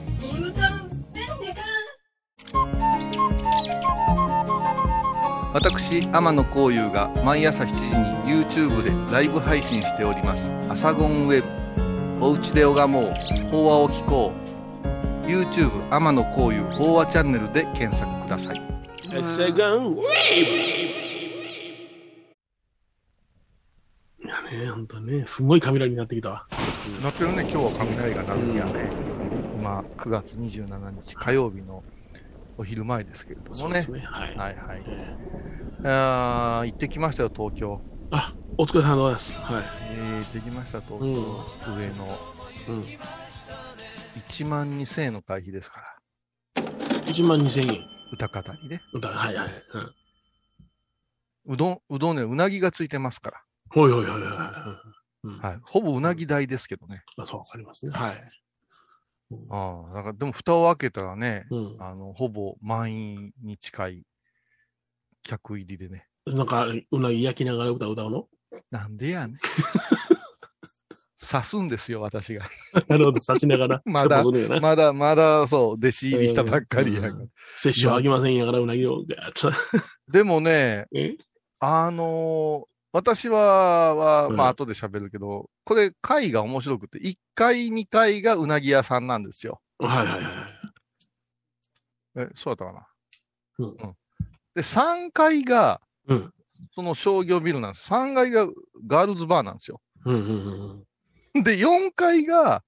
[5.54, 7.74] 私、天野幸雄が毎朝7時
[8.30, 10.52] に YouTube でライブ配信しております。
[10.70, 11.42] アサゴンウェ
[12.18, 12.24] ブ。
[12.24, 13.12] おうちで拝もう。
[13.50, 14.32] 法話を聞こ
[15.24, 15.26] う。
[15.26, 18.62] YouTube 天野幸雄法話チャンネルで検索ください。
[19.24, 19.94] セガン。
[19.94, 20.85] いや
[24.56, 26.48] ね、ほんとね、すごいカメラになってきたわ。
[27.04, 28.90] なってるね、今日は雷が鳴るんやね。
[29.60, 31.84] 今、9月27日火曜日の
[32.58, 33.86] お昼前ですけれどもね。
[33.86, 34.00] ね。
[34.00, 34.36] はい。
[34.38, 34.82] はいはい。
[35.84, 37.76] えあー行ってきましたよ、東京。
[38.12, 39.42] ーあ、お疲れ様でございます。
[39.42, 39.64] はい。
[39.92, 41.06] えー、行ってきました、東京。
[41.06, 41.94] うん上野。
[42.70, 42.86] うん。
[44.16, 46.64] 1万2000円の会費ですから。
[47.08, 47.82] 1万2000円。
[48.14, 48.82] 歌語りね。
[49.00, 49.50] だはいはい。
[49.74, 51.54] うん。
[51.54, 55.42] うどん、うどんね、うなぎがついてますかほいほいほいほい。
[55.42, 55.60] はい。
[55.64, 57.04] ほぼうなぎ代ですけどね。
[57.18, 57.92] あそう、わかりますね。
[57.92, 58.28] はい。
[59.50, 61.76] ああ、だからでも蓋を開けたらね、うん。
[61.80, 64.04] あの、ほぼ満員に近い
[65.24, 66.08] 客入りでね。
[66.28, 68.28] なんか、うなぎ焼きながら歌歌うの？
[68.72, 69.38] なんでやねん。
[71.18, 72.48] 刺すんですよ、私が。
[72.88, 73.82] なるほど、刺しながら。
[73.86, 74.24] まだ
[74.60, 77.14] まだ、まだ、そう、弟子入りしたばっかりやから。
[77.14, 79.04] うんあきませんやから、うなぎを。
[80.12, 81.16] でもね、 え？
[81.60, 89.60] あのー私は、は、うんまあ後で喋るけど、これ回が面白くて、1階、2階がうなぎ屋さんなんですよ。
[89.80, 90.30] はいはいは
[92.24, 92.30] い。
[92.30, 92.88] え、そうだったか
[93.60, 93.66] な？
[93.66, 93.96] うん
[94.56, 96.34] で、3階が、うん。
[96.74, 97.86] その商業ビルなんです。
[97.92, 98.48] 3階が
[98.88, 99.82] ガールズバーなんですよ。
[100.06, 100.86] うんうんうん
[101.36, 101.44] うん。
[101.44, 102.64] で、4階が、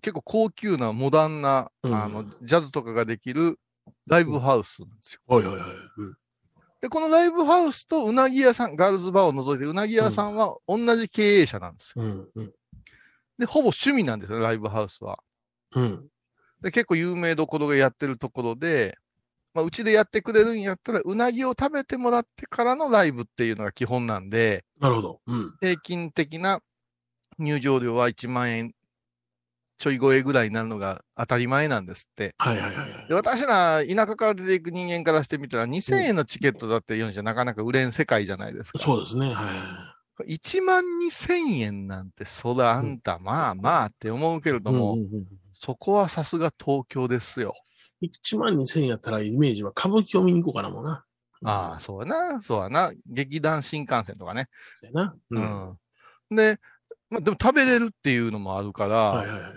[0.00, 3.60] 結構高級なモダンな、うんあの、ジャズとかができる
[4.06, 5.20] ライブハウスなんですよ。
[5.26, 5.70] はいはいはい。
[6.80, 12.04] で、このライブハウスとうなぎ屋さん、ガールズバーを除いてうなぎ屋さんは同じ経営者なんですよ。
[12.04, 12.28] うん。
[12.34, 12.52] うん。
[13.38, 15.18] で、ほぼ趣味なんですよ、ライブハウスは。
[15.74, 16.08] うん。
[16.62, 18.96] で、結構有名どころがやってるところで、
[19.54, 25.20] まあ、うちでやってくれるんやったら、うなぎを食べてもらってからのライブっていうのが基本なんで、なるほど。
[25.26, 25.54] うん。
[25.60, 26.60] 平均的な
[27.38, 28.74] 入場料は1万円
[29.78, 32.34] ちょい超えぐらいになるのが当たり前なんですって。
[32.38, 33.08] はいはいはいはい。
[33.08, 38.78] で私ら田舎から出ていく人間からしてみたら2000円のチケットだって言うんじゃなかなか売れん世界じゃないですか。
[38.78, 39.26] そうですね。
[39.26, 39.52] はいは
[40.26, 40.36] い。
[40.36, 45.26] 1万2000円なんて、そらあんた、まあまあって思うけれども、うんうんうん
[45.58, 47.54] そこはさすが東京ですよ。
[48.02, 51.04] 1万2000円やったらイメージは歌舞伎を見に行こうかなもんな。
[51.44, 52.92] ああ、そうやな、そうやな。
[53.06, 54.48] 劇団新幹線とかね。
[55.30, 55.42] ううん。
[55.42, 56.36] ん。
[56.36, 56.60] で、
[57.08, 59.52] まあ、でも食べれるっていうのもあるから、はいはいはい。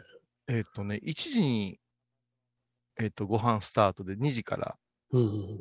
[0.49, 1.79] えっ、とね、1時に、
[2.99, 4.75] えっ、と、ご飯スタートで2時から
[5.12, 5.59] うんうん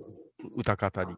[0.56, 1.16] 歌語り、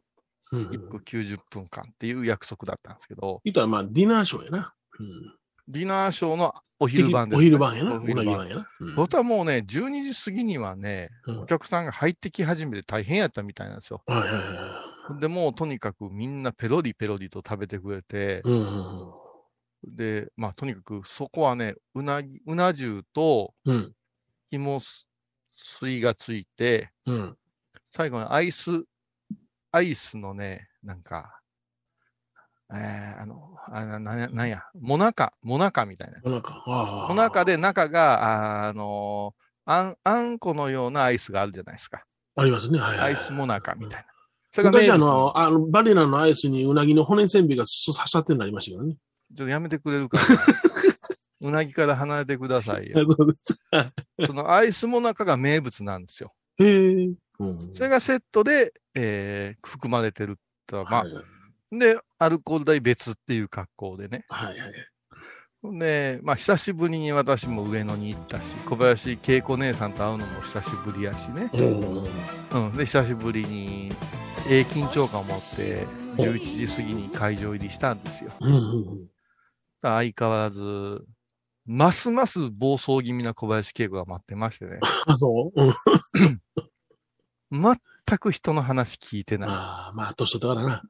[0.52, 0.62] うん。
[0.62, 4.74] うん1個90分間っていう約束だったんですけど、言ったらまあ、ディナーショーやな。
[4.98, 5.34] うん。
[5.68, 7.94] ディナーショーのお昼晩です、お昼晩やな。
[7.94, 8.48] お昼晩晩。
[8.48, 8.68] やな。
[8.80, 14.02] うん本当はもうね、12時過ぎにはね、うんお客さんが入ってき始めて大変やったみたいなんですよ。
[14.06, 15.20] はいはいはい。
[15.20, 18.64] で、もうとにかくみんなペロリペロリと食べてくれて、うんう
[19.06, 19.29] ん
[19.84, 23.74] で、まあとにかくそこはね、うなぎ、うな重とうん。
[23.76, 23.94] うん。
[24.50, 24.80] 肝
[25.56, 27.36] 水がついて、うん。
[27.92, 28.84] 最後にアイス、
[29.72, 31.40] アイスのね、なんか、
[32.72, 36.40] えー、あの、あなななんや、もなか、もなかみたいなやつお。
[36.40, 36.56] 腹。
[36.66, 37.08] ああ。
[37.08, 42.04] もなかで中が、ああのあん、あんこのようなアイスがあるじゃないですか。
[42.36, 42.78] ありますね。
[42.78, 43.08] はいはいはい。
[43.08, 44.06] アイスもなかみたいな。
[44.52, 48.96] それが名昔あ物の、あの、バリナのアイスにうなぎの骨せんべいが刺さってるのありましたけどね。
[49.36, 50.24] ちょっとやめてくれるかな。
[51.48, 53.06] うなぎから離れてくださいよ。
[54.26, 56.34] そのアイスもなかが名物なんですよ。
[56.58, 57.14] へえ。
[57.38, 57.74] うん。
[57.74, 61.24] それがセットで、えー、含まれてるとは、まあ、はいはい
[61.72, 64.24] で、アルコール代別っていう格好でね。
[64.28, 65.78] はいはい。
[65.78, 71.50] で、まあ、久しぶりに私も上野に行ったし、小林恵子姉さんと会うのも久しぶりやしね。
[71.52, 72.66] うん。
[72.66, 72.72] うん。
[72.72, 73.92] で、久しぶりに、
[74.48, 78.32] ええ緊張感を持って、11時過ぎに会場入りしたんですよ。
[78.40, 79.10] うんうん
[79.82, 81.04] 相変わらず、
[81.66, 84.78] ますます暴走気味な小林恵子が待ってましてね。
[85.06, 85.62] あ、 そう？
[85.62, 86.40] うん。
[87.52, 89.48] 全く人の話聞いてない。
[89.50, 90.82] ああ、まあ、年取ったからな。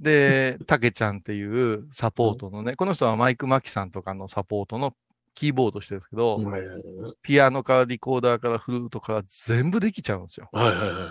[0.00, 4.94] で、たけちゃんっていうサポートのね、この人はマイク・マキさんとかのサポートの
[5.34, 6.82] キーボードしてるんですけど、はいはいはい。
[7.22, 10.48] ピアノからリコーダーからフルートから全部できちゃうんですよ。
[10.52, 11.08] はいはいはいはい。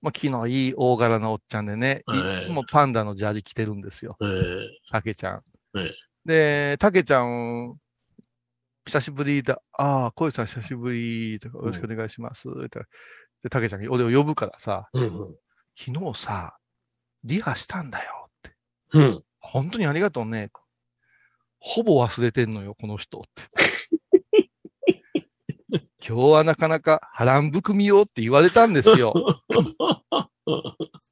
[0.00, 4.16] まあ、気のいい大柄なおっちゃんでね、はいいつもパンダのジャージ着てるんですよ。
[4.22, 5.42] ええたけちゃん。
[5.76, 5.94] ええ
[6.24, 7.76] で、たけちゃん、
[8.86, 12.48] 久しぶりだ、ああ、小石さん久しぶり、とか、よろしくお願いします。
[12.48, 12.80] って
[13.42, 15.34] で、たけちゃんが俺を呼ぶからさ、うんうん。
[15.76, 16.56] 昨日さ、
[17.24, 18.56] リハしたんだよって。
[18.92, 19.22] うん。
[19.38, 20.50] 本当にありがとうね。
[21.58, 23.42] ほぼ忘れてんのよ、この人って。
[26.06, 29.14] 今日はなかなか波乱含みよって言われたんですよ。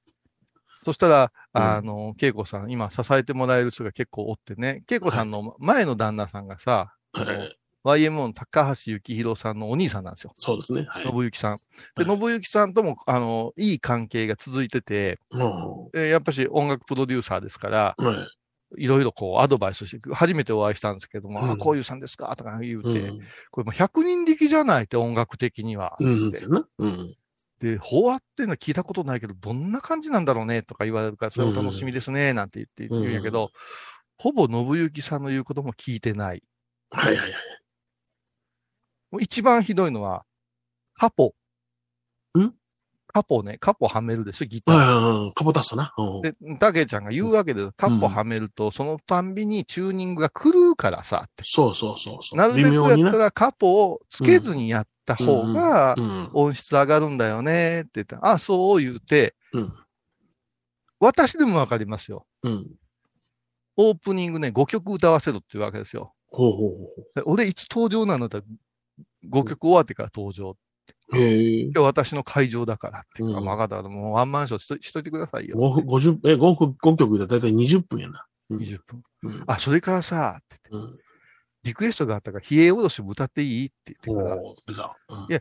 [0.83, 7.59] そしたら、うんあの、恵子さん、今支えてもらえる人が結構おってね、恵子さんの前の旦那さんがさ、はい。
[7.85, 10.33] YMO の高橋幸宏さんのお兄さんなんですよ。
[10.37, 10.87] そうですね。
[10.89, 11.03] はい。
[11.05, 11.57] 信行さん。
[11.97, 18.29] で、はい信行さんとも、あの、いい関係が続いてて、もえーやっぱし音楽プロデューサーですから、う、はい。
[18.79, 22.35] いろいろこうアドバイスして、初めてお会いしたんですけども、うんあ、こういうさんですか？
[22.37, 23.21] とか言うて、うん。
[23.51, 25.97] これもう100人力じゃないって音楽的には。
[26.01, 26.33] うん。
[26.79, 27.17] うん。
[27.63, 33.51] で、法話っていうのは聞いたことないけど、どんな感じなんだろうねとか言われるから、それお楽しみですね、なんて言って言うんやけど、
[34.19, 36.43] ほぼ信行さんの言うことも聞いてない。
[36.91, 37.33] はいはいはい。
[39.13, 40.25] もう一番ひどいのは、
[40.95, 41.35] カポ。
[42.37, 42.53] ん？
[43.13, 44.77] カポね、カポはめるでしょ、ギター。
[44.77, 45.33] はいはいはい。
[45.35, 45.93] カポタストな。
[45.99, 46.23] うん。
[46.23, 47.73] で、たけちゃんが言うわけです。
[47.77, 51.45] カポはめると、そのたんびにチューニングが狂うからさ、って。
[51.45, 52.37] そうそうそうそう。
[52.37, 52.75] なるべく。
[52.75, 56.31] やったらカポをつけずにやった方がうん。
[56.33, 59.73] 音質上がるんだよねって言ったら、あ、そう言うて、うん。
[60.99, 62.27] 私でもわかりますよ。
[62.43, 62.67] うん。
[63.77, 66.15] オープニングね、5曲歌わせろっていうわけですよ。
[66.29, 66.77] ほうほうほ
[67.15, 68.41] で俺いつ登場なのだ
[69.31, 70.57] 5曲終わってから登場。
[71.13, 73.23] 今日私の会場だからって。
[73.23, 75.57] うんあ、まあ、だからもうワンマンショーしとしといてくださいよ。
[75.57, 78.25] 5、50、え、5曲、5曲でだいたい20分やな。
[78.51, 79.03] うん20分。
[79.23, 79.45] うん。
[79.47, 80.99] あ、それからさ、ってうん。
[81.65, 84.37] リクエストがあったから、冷えおろしも歌っていいって言ってから。
[84.37, 85.41] うんいや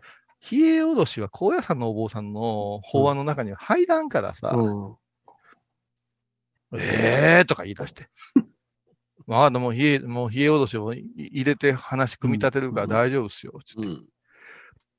[0.52, 4.96] 冷えおろしは高野山のお坊さんの法話の中には入らんからさ、うん。
[6.80, 8.10] ええーとか言い出して。
[9.28, 13.60] まあ、でも冷え、もう冷えおろしをい入れて話組み立てるから大丈夫っすよ。
[13.66, 14.06] つってうん。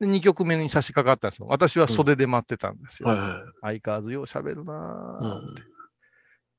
[0.02, 1.46] で、2曲目に差し掛かったんですよ。
[1.48, 3.08] 私は袖で待ってたんですよ。
[3.08, 3.30] はいはい。
[3.62, 4.74] 相変わらずよう喋るな
[5.20, 5.44] う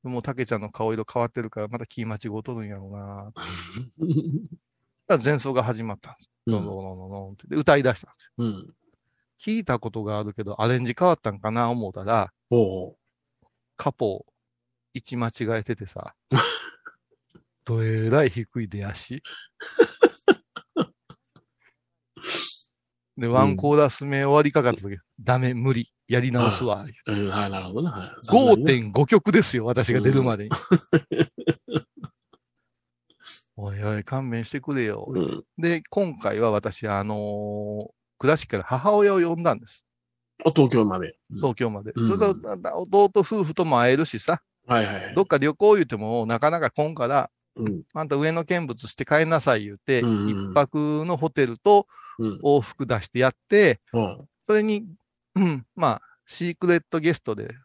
[0.06, 0.12] ぁん。
[0.12, 5.20] もう、たけちゃんの顔色変わってるから、また気間違うとるんやろうなぁ。
[5.24, 6.32] 前奏が始まったんです。
[6.48, 8.48] うどんどんどんどんどんってで、歌い出したんですよ。
[8.48, 8.74] ん。
[9.46, 12.98] 聞いたことがあるけど、アレンジ変わったんかな思うたら、おう
[13.76, 14.26] カポ、
[14.94, 16.16] 位置間違えててさ、
[17.66, 19.22] どえらい低い出足。
[23.18, 26.86] で、ワンコーラス目終わりかかった時、ダメ、無理、やり直すわ。
[27.06, 27.90] うん、はい、なるほどね。
[27.90, 30.50] はいさすがにね5.5曲ですよ、私が出るまでに。
[33.56, 35.06] おいおい、勘弁してくれよ。
[35.08, 35.44] うん。
[35.58, 39.84] で、今回は私、あのー倉敷から母親を呼んだんです。
[40.46, 41.18] あ、東京まで。
[41.36, 41.92] 東京まで。
[41.94, 45.16] うんそれと弟夫婦とも会えるしさ、はいはいはい。
[45.16, 47.82] どっか旅行言うても、なかなか来んから、うん。
[47.94, 52.03] あんた上野見物して帰んなさい言うて、うん一泊のホテルとうん。
[52.20, 54.28] 往復出してやって、うん。
[54.48, 54.86] それに、
[55.36, 57.56] うん、まあ、シークレットゲストで、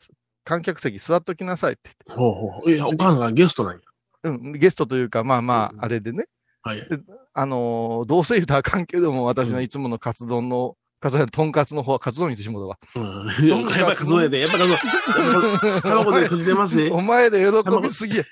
[0.45, 2.71] 観客席座っときなさいってほうほう。
[2.71, 3.81] いや、お母さんがゲストなんや。
[4.25, 4.47] 言って。
[4.47, 6.27] うん、ゲストというか、まあまうんあ、あれでね、
[6.63, 6.87] はい。
[7.35, 12.79] あのーどうせ言うたらあかんけども、私のいつものカツ丼の、カツ丼、とんかつの方はカツ丼言ってしもうたわ。
[12.97, 13.47] うん。
[13.47, 16.95] いややっぱ数えて、やっぱ数え、卵で閉じてますよ。
[16.97, 18.25] お前で喜びすぎや。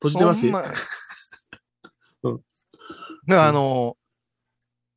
[0.00, 0.46] 閉じてます
[2.22, 2.40] うん
[3.26, 3.97] で、あのー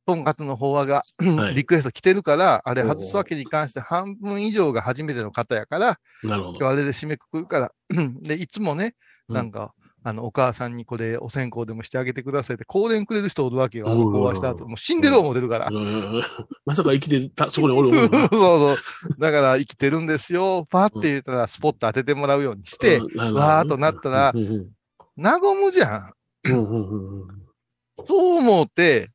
[0.06, 6.68] とんかつの方はが、はいリクエスト来てるから、あれおうおう外すわけに関して半分以上が初めての方やから、なるほど。
[6.68, 7.72] あれで締めくくるから、
[8.22, 8.94] で、いつもね、
[9.28, 9.72] うんなんか、
[10.04, 13.86] あの、お母さんにこれお線香でもしてあげてくださいって、香典くれる人おるわけよ。
[13.88, 14.66] あの、うん講話した後。
[14.66, 15.68] もう死んでる思うてるから。
[15.70, 16.22] うん
[16.66, 18.76] まさか生きてた、そこにおるそうそうそう。
[19.20, 20.66] だから生きてるんですよ。
[20.70, 24.70] パって言ったらスポット当ててもらうようにして、うんわーっとなったらうんうん
[25.16, 26.12] 和むじゃん。
[26.44, 27.28] うんうんうんうん
[28.06, 29.08] そう思ってうん、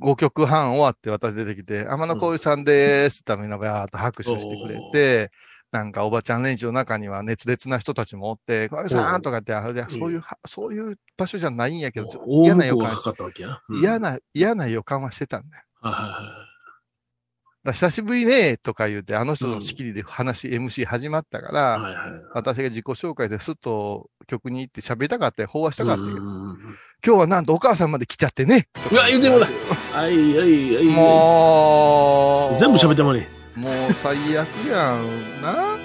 [0.00, 5.30] 5曲半終わって私出てきて、天野浩一さんでーすってためにバーっと拍手してくれて、
[5.70, 13.30] なんかおばちゃん連中の中には熱烈な人たちもおって、浩一さんとかって、あいやそういう、そういう場所じゃないんやけど、嫌な予感かか
[13.80, 15.62] 嫌な、嫌な予感はしてたんだよ。
[17.64, 22.22] だ久しぶりねとか言うて、あの人の仕切りで話、MC 始まったから。
[22.32, 26.56] 私が自己紹介ですっと曲に行って喋りたかったよ、飽和したかったけど、今
[27.02, 28.68] 日はなんとお母さんまで来ちゃってね。
[28.90, 29.46] うわ、言うてもだ。
[29.92, 30.84] はいはいはい。
[30.84, 33.28] もう、全部喋ってもね。
[33.54, 35.78] もう最悪やんな。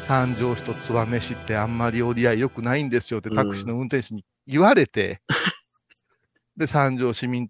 [0.00, 5.22] 三条市と燕市ってあんまり折り合い良くないんですよってタクシーの運転手に言われて、
[6.58, 7.48] で、三条市民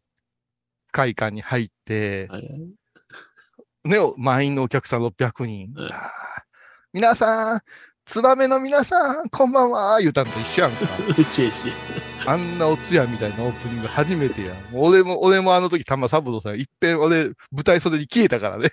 [0.93, 2.61] 会館に入って、はいはい
[3.85, 5.75] ね、満員のお客さん600人。
[6.93, 7.61] 皆さん、
[8.07, 10.79] ツバメの皆さん、こんばんは、言うたんと一緒やんか。
[11.19, 11.73] うちえし。
[12.27, 14.57] あんなおつやみたいなオープニング初めてやん。
[14.75, 18.71] 俺も、俺もあの時玉三郎さん、いっぺん俺、舞台袖に消えたからね。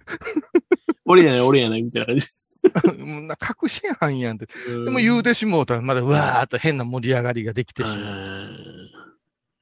[1.06, 2.26] 俺やない、俺やない、みたいな感じ。
[2.98, 4.46] もうな確信犯やんって。
[4.46, 8.77] ででも言うてしもうたら、まだうわーっと変な盛り上がりができてしまう。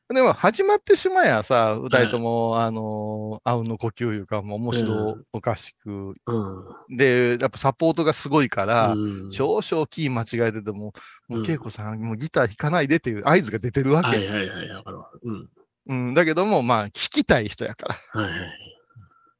[0.08, 6.14] でも始まってしまえやさ、歌いとも、あのー、あうんの呼吸いうか、もう面白おかしく。
[6.26, 6.96] うん。
[6.96, 10.92] で、やっぱサポートがすごいから、うん少々キー間違えてても、
[11.28, 14.16] もう、うん恵子さん、もうギター弾かないでっていう合図が出てるわけ。
[14.16, 15.10] はいはいはい、わかるわ。
[15.24, 15.50] うん。
[15.88, 18.22] うん、だけども、まあ、聞きたい人やから。
[18.22, 18.50] はいはい。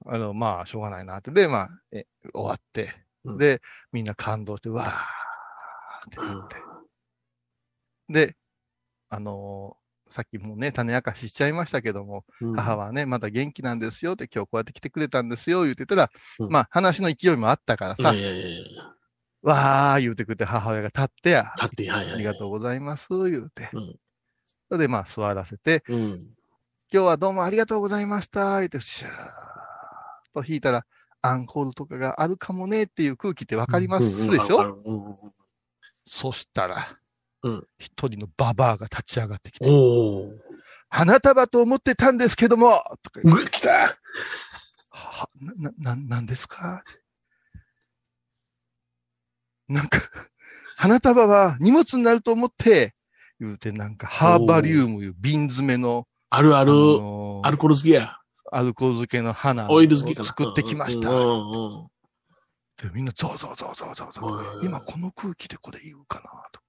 [0.07, 1.31] あの、まあ、しょうがないなって。
[1.31, 2.93] で、まあ、え終わって、
[3.25, 3.61] うんで、
[3.93, 6.57] みんな感動して、わーってなって。
[8.09, 8.37] で、
[9.11, 12.55] あのーさっきもね、種明かししちゃいましたけども、うん。
[12.55, 16.51] 母はね、まだ元気なんですよって、今日こうやって来てくれたんですよ、言ってたら、うん。
[16.51, 18.83] まあ、話の勢いもあったからさ、いやいやいや
[19.43, 22.15] わー言うてくれて、母親が立ってや、立って、はいはい。
[22.15, 23.69] ありがとうございます、言うて。
[23.73, 23.97] うん。
[24.69, 26.09] それで、まあ、座らせて、うん。
[26.93, 29.15] 今日はどうもありがとうございました、言って、シューッ
[30.35, 30.87] と弾いたら、
[31.23, 34.75] アンコールとかがあるかもねっていう空気ってわかりますでしょ、うんうんわかる。
[34.85, 35.33] うんうん
[36.09, 36.83] そしたらうん、
[37.79, 39.67] 一人のババアが立ち上がってきて。
[40.89, 43.99] 花束と思ってたんですけどもとか言ってうわ、来た
[44.91, 45.29] は、
[45.79, 46.85] な、な、なんですか？
[49.69, 50.01] なんか、
[50.77, 52.95] 花束は荷物になると思って、
[53.41, 58.17] 言うてなんかハーバリウムいう瓶詰めの、ああるある、のーアルコール好きや。
[58.53, 60.29] アルコール漬けの花オイル好きかな。
[60.29, 61.11] 作ってきました。
[61.11, 66.61] でみんなゾワゾワゾワゾワゾワゾワうん今この空気でこれ言うかなと。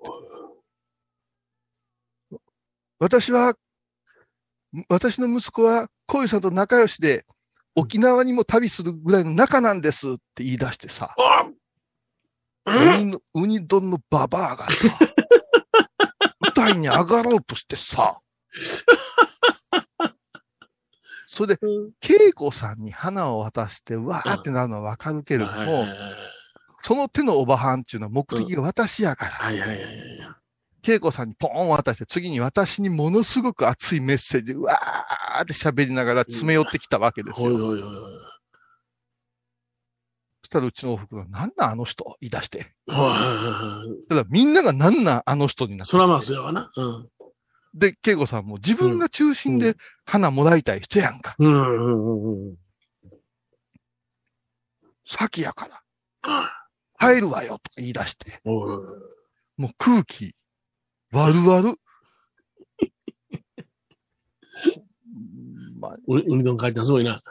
[2.99, 3.53] 私は、
[4.89, 7.25] 私の息子は、こういうさんと仲良しで、
[7.75, 11.47] 沖縄にも旅するぐらいの仲なんですって言い出してさ、あ
[12.65, 15.05] ウニの、ウニ丼のババアがさ、
[16.41, 18.19] 舞台に上がろうとしてさ、
[21.27, 21.91] それで、うん。
[22.01, 25.85] 恵子さんに花を渡して、うわーってなるのはわかるけれども、
[26.81, 29.37] その手のおばはんっていうのは目的が私やから。
[30.87, 37.49] 恵子さんにポーン渡して、次に私にものすごく熱いメッセージ、うわーって喋りながら詰め寄ってきたわけですよ。
[37.49, 37.91] ほいほいほい。
[40.41, 42.73] そしたらうちのおふくろは、なんなんあの人言い出して。
[42.87, 45.91] ただみんながなんなんあの人になって。
[45.91, 46.71] そらますよわな。
[46.75, 47.09] うん。
[47.73, 49.75] で、恵子さんも自分が中心で
[50.05, 51.35] 花もらいたい人やんか。
[51.37, 52.55] うんうんうんうん。
[55.05, 55.81] 先やから。
[56.21, 56.49] は
[56.95, 58.41] 入るわよとか言い出して。
[58.45, 60.33] もう空気、
[61.11, 61.61] 悪々。
[61.61, 61.69] ほ
[65.09, 67.21] んまううにどん書いてすごいな。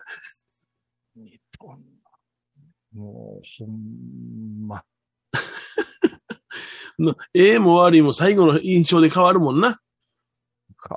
[2.97, 4.85] もう、ほんま。
[6.99, 9.79] のええも悪いも最後の印象で変わるもんな。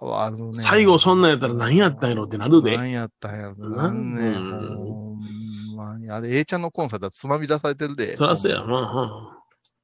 [0.01, 0.53] 変わるね。
[0.53, 2.77] 最後そんなんやったら何やったんやろってなるで。
[2.77, 6.09] 何やったんやろななんね、うんほんまに。
[6.09, 8.15] あれ、A ちゃんのコンサートはつまみ出されてるで。
[8.15, 8.63] そらそうや。
[8.63, 9.38] まあ、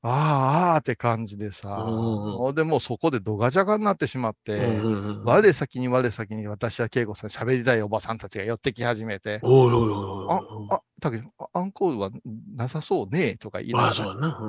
[0.08, 1.70] ああ、ああって感じでさ。
[1.70, 10.68] うんでもうそこでドガジャガになってしまって、うんうんうん我先に我先に私は恵子さんに喋りたいおばさんたちが寄ってき始めて、おいおいおいおい。
[10.70, 12.12] あ、だけアンコールは
[12.56, 14.40] なさそうね、とか言いなああ、そうな。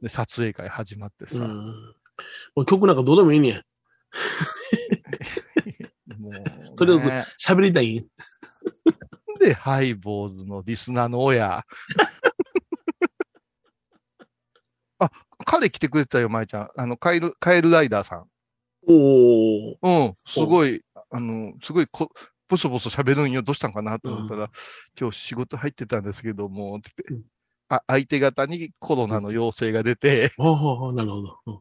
[0.00, 3.64] で、撮影会始まってさ、うん曲なんかどうでもいいねん。
[6.20, 8.06] もう、とりあえずね喋りたいん。
[9.38, 11.64] で、ハイボーズのリスナーの親。
[15.00, 15.10] あ、
[15.44, 16.70] 彼来てくれてたよ、舞ちゃん。
[16.76, 18.26] あの、カエル、カエルライダーさん。
[18.88, 19.78] おお。
[19.82, 22.10] うん、すごい、あの、すごいこ、
[22.48, 23.42] ボソボソ喋るんよ。
[23.42, 24.50] どうしたんかなと思ったら、
[24.98, 27.26] 今日仕事入ってたんですけども、って言って、
[27.68, 31.38] あ、相手方にコロナの陽性が出て、ほうほうほうなるほど。
[31.46, 31.58] うん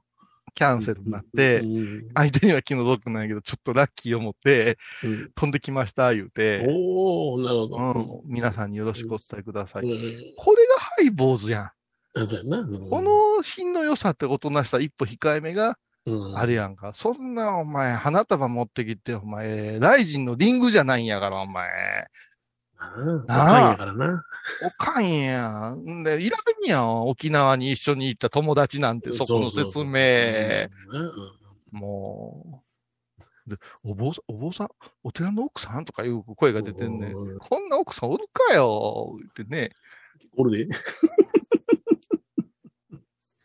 [0.55, 8.23] キャンセルになって、うん相手には気の毒ないけど、ちょっとラッキーを持って、うん飛んできました、言うて、おおなるほど。
[8.23, 9.83] うん、皆さんによろしくお伝えください。
[9.83, 9.89] うん
[10.37, 11.71] これがハイボーズやん。
[12.13, 16.93] この品の良さっておとなしさ一歩控えめがうん、あれやんか。
[16.93, 21.69] そんなお前、花束持ってきて、お前、ライジンのリングじゃないんやから、お前。
[22.97, 23.25] うん。
[23.27, 24.23] なあ若いんやからな。
[24.65, 25.99] おかんやん。
[25.99, 27.07] んで、いらんやん。
[27.07, 30.69] 沖縄に一緒に行った友達なんて、そこの説明。
[30.91, 31.39] うん
[31.71, 32.63] も
[33.47, 33.49] う。
[33.49, 34.69] で、お坊さん、お坊さん、
[35.03, 37.37] お寺の奥さんとかいう声が出てんねうん。
[37.39, 39.71] こんな奥さんおるかよってね。
[40.37, 40.75] おるで。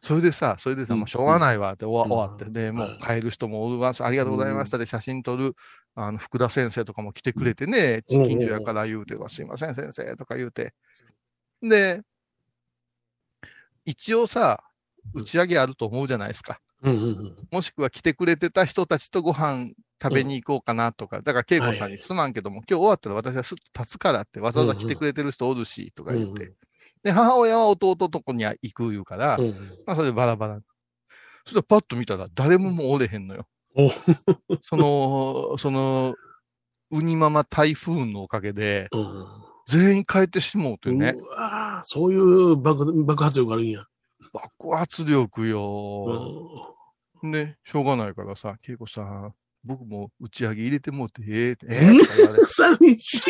[0.04, 1.00] それでさ、それでさ、うん。
[1.00, 2.44] もうしょうがないわって終わ,、って。
[2.44, 4.76] で、もう帰る人もおるわ、ありがとうございました。
[4.76, 5.56] で、写真撮る、
[5.94, 8.28] あの、福田先生とかも来てくれてね、うん。
[8.28, 10.74] 近所やから言うて、すいません先生とか言うて。
[11.62, 12.02] で、
[13.86, 14.62] 一応さ、
[15.14, 16.60] 打ち上げあると思うじゃないですか。
[17.50, 19.70] もしくは来てくれてた人たちとご飯
[20.02, 26.52] 食べに行こうかなとか、だから恵子さんにすまんけども、今日終わったら私はすっと立つからってわざわざ来てくれてる人おるし、とか言って。
[27.04, 30.60] で、母親は弟とこには行く言うから、うんうんまあそれでバラバラ。
[31.44, 33.46] そしたらパッと見たら誰ももうおれへんのよ。
[33.76, 33.90] お
[34.62, 36.14] その、その、
[36.90, 39.26] ウニママ台風のおかげで、うん
[39.66, 43.86] 全員帰ってしもうてね、うわーそういう爆爆発力あるんや。
[44.30, 46.74] 爆発力うよ。
[47.26, 49.34] んね、しょうがないからさ、恵子さん、
[49.64, 53.20] 僕も打ち上げ入れてもうてええって、ええとか言われて 寂しい。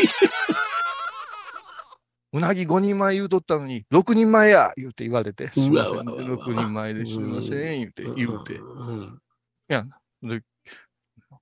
[2.34, 8.54] うなぎ5人前言うとったのに、6人前や言うて言われて、すいません、うわうわうわ6人前ですいません、言うて、言うて。
[8.54, 9.20] うん
[9.68, 10.42] で、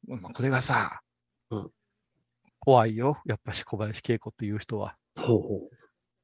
[0.06, 1.00] まあ、これがさ、
[1.50, 1.70] うん
[2.64, 3.20] 怖いよ。
[3.26, 4.94] やっぱし小林恵子っていう人は。
[5.16, 5.68] ほうほ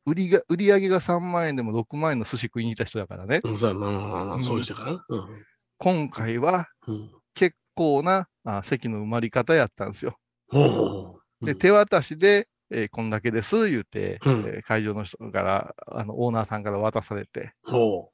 [0.07, 3.41] 売りが、売り上げが3万円でも6万円の寿司食いに行った人だからね。
[3.43, 3.49] う。
[3.49, 5.05] うんそうまあまあまあそういう人かな。
[5.09, 5.45] うん
[5.79, 10.17] 今回はうん結構なあ席の埋まり方やったんですよ。
[10.49, 18.11] ほうほうで、手渡しで、えーこんだけです、言うて、うんえー会場の人から、あの、オーナーさんから渡されて、ほ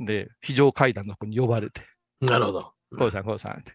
[0.00, 1.82] で、非常階段の子に呼ばれて、
[2.20, 2.26] う。
[2.26, 2.72] なるほど。
[2.98, 3.72] こうさん、こうさんって。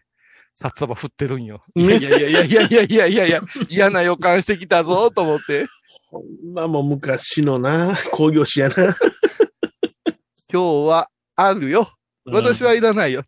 [0.54, 1.60] 札束振ってるんよ。
[1.76, 5.66] ねいやいやいやいやいやいやいや、嫌な予感してきたぞ、と思って。
[6.10, 8.74] ほんまもう昔のな、工業士やな。
[8.74, 8.94] 今
[10.50, 11.88] 日はあるよ。
[12.24, 13.22] 私はいらないよ。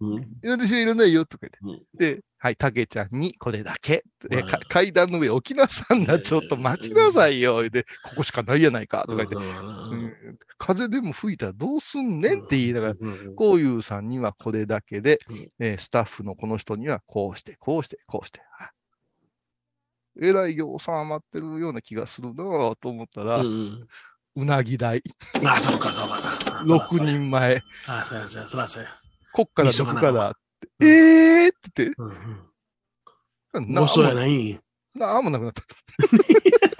[0.00, 0.26] うん。
[0.44, 2.14] 私はいらないよ、とかうん言って。
[2.16, 4.04] で、はい、たけちゃんにこれだけ。
[4.28, 7.70] で、うんか階段の上置きなさんな、ちょっと待ちなさいよ。
[7.70, 9.34] で、ここしかないやないか、とか言って。
[9.36, 12.44] うん風でも吹いたらどうすんねん？
[12.44, 18.42] って言いながら、うんこういうさんにはこれだけで、うんえースタッフのこの人にはこうして、こうして、こうして。
[18.60, 18.70] あ
[20.20, 25.02] えらい行収まってるような気がするなぁと思ったら、ううんなぎ代、
[25.46, 26.18] あ、そうか、そうか、
[26.66, 26.86] そうか。
[26.94, 27.04] 6。
[27.04, 28.90] 人前、あ、そうや、そうや、そうや。
[29.32, 30.34] こっから一緒からっ
[30.78, 32.10] て、えーって言って、うん
[33.54, 33.74] うん。
[33.74, 34.58] なもうそうやない。
[34.94, 35.62] なんもなくなった。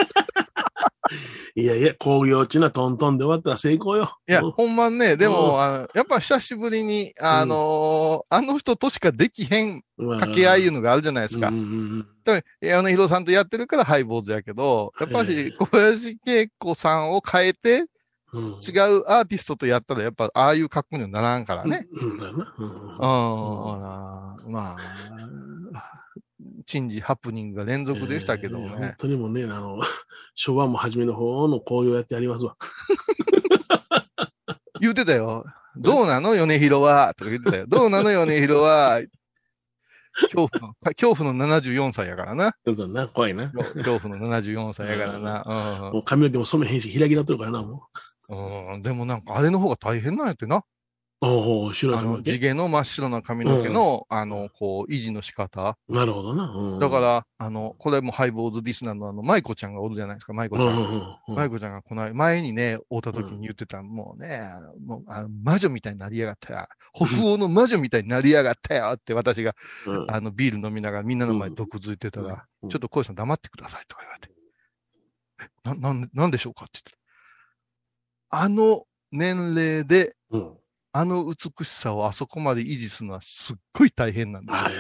[1.57, 4.17] いやいや、工業中なトントンで終わったら成功よ。
[4.29, 11.55] いや、うんほんまね、でうんも、あのやっぱ久しぶりに、あのーあの人としかできへん掛け合いいうのがあるじゃないですかうん。
[11.55, 11.67] うんう
[12.01, 17.85] んさんとやってるからハイボーズやけど、やっぱはいし、小林恵子さんを変えて、
[18.35, 18.45] うん。
[18.53, 18.55] 違
[18.99, 21.87] うアーティストとやったら、やっぱ、ああいう格好にはならんからね。
[21.93, 22.11] うん。
[22.11, 22.55] うんだよな。
[22.59, 22.69] うん
[24.47, 24.79] うん、まあ、
[26.67, 28.95] 珍事ハプニングが連続でしたけどもえー本ね。
[28.99, 29.79] 当にもうね、あの、
[30.35, 32.57] 昭和も初めの方の紅葉やってやりますわ。
[34.81, 35.45] 言うてたよ。
[35.77, 37.15] どうなの米広は？
[37.17, 37.67] とか言ってたよ。
[37.67, 39.01] どうなの米広は？
[40.31, 42.55] 恐怖の、恐怖の74歳やからな。
[42.65, 43.51] なんだな、怖いな。
[43.51, 45.91] 恐怖の74歳やからな。
[45.93, 47.81] もう髪の毛も染めへんし、開きなっとるからな、もうん。
[48.29, 48.83] うん。
[48.83, 50.59] でもなんか、あれの方が大変なんやってな。
[50.59, 50.63] う。
[51.27, 55.77] おお白い髪の毛地毛の真っ白な髪の毛の、あの、こう、維持の仕方。
[55.89, 56.51] なるほどな。
[56.51, 60.69] うんだから、あの、これもハイボーズリスナーのあの、舞子ちゃんがおるじゃないですか、舞子ちゃん。
[60.69, 66.67] うんうんうん舞子ちゃんがこの前にね、会った時に言ってた、もうね、あのもうあの魔女みたいになりやがったよ。
[66.93, 69.55] 北欧の魔女みたいになりやがったよって私が、
[69.87, 74.35] うんあの、ビール飲みながらみんなの前で毒づいてたら、うんちょっと小石さん黙ってくださいとか言われて。
[75.43, 77.04] え、な、なん、なんでしょうかって言って。
[78.37, 80.55] あの年齢で、うん。
[80.97, 84.71] あの美しさをあそこまで維持するのはすっごい大変なんですよ。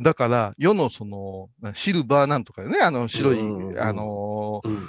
[0.00, 4.88] だから、世のその、シルバーなんとかよね、あの白い、うんうんうんあのーうん。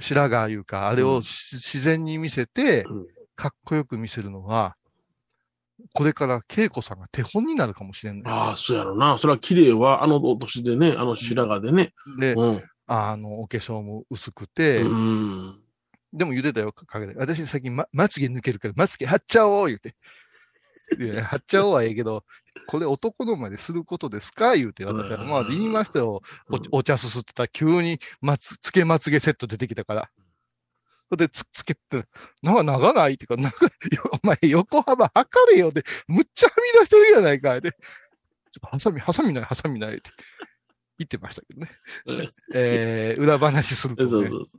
[0.00, 4.76] 白髪いうか、あれをし自然に見せてうん、かっこよく見せるのは、
[5.92, 8.22] これから恵子さんが手本になるかもしれんね。
[8.26, 9.18] ああ、そうやろな。
[9.18, 11.92] それは綺麗は、あのお年でね、あの白髪でね。
[12.18, 12.62] で、うん。
[12.86, 15.63] あの、お化粧も薄くて、うん。
[16.14, 17.14] でも茹でたよ、陰で。
[17.16, 19.94] 私最近、ま、まつげ抜けるから、まつげ貼っちゃおう言うて。
[20.98, 22.24] いや、 貼っちゃおうはええけど、
[22.68, 24.54] これ男の前ですることですか？
[24.56, 26.22] 言うて、私は、うんまあ言いましたよ。
[26.70, 30.10] お茶すすってたら急に、まつ、つけまつげセット出てきたから。
[31.10, 32.06] それで、つ、つけて、
[32.42, 33.70] なんか長ないってか、なんか、よ
[34.22, 40.10] お前横幅測れよって、むっちゃはみ出してるやないかいで、ちょっとハサミ、ハサミない、ハサミないって
[40.98, 41.70] 言ってましたけどね。
[42.54, 44.10] えー、裏話すると、ね。
[44.10, 44.56] そうそうそ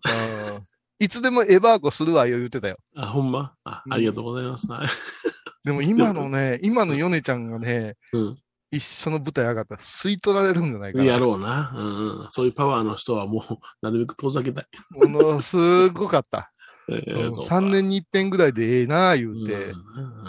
[0.58, 0.68] う。
[1.00, 2.78] うんいつでもエバーコするわよ言ってたよ。
[2.96, 3.54] あ、ほんま？
[3.66, 4.66] あありがとうございます。
[4.68, 4.88] はい
[5.66, 8.38] でも今のね、 今のヨネちゃんがね、うん。
[8.72, 11.04] 一緒の舞台上がったら吸い取られるんじゃないかな。
[11.06, 11.72] やろうな。
[11.76, 12.28] うんうん。
[12.30, 14.68] そういうパワーの人はもう、なるべく遠ざけたい。
[14.92, 16.52] ものすごかった。
[16.88, 19.72] えーそうか3年に一遍ぐらいでええな言うて、うん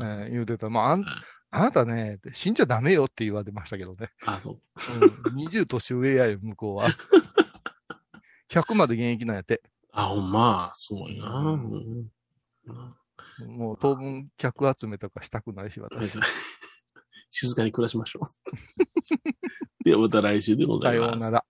[0.01, 0.69] えー言うてた。
[0.71, 1.05] まあ、あん
[1.51, 4.11] あなたね、死んじゃダメよって言われましたけどね。
[4.25, 4.59] あ、そう。
[5.35, 6.89] うん、20年上やよ、向こうは。
[8.51, 9.63] 100まで現役なんやって。
[9.97, 11.27] あ、ほんま、すごいな。
[11.39, 12.07] うんうん
[13.47, 16.19] もう当分客集めとかしたくないし、私。
[17.31, 18.25] 静かに暮らしましょう。
[19.85, 21.11] ではまた来週でござさいます。
[21.11, 21.45] ようなら。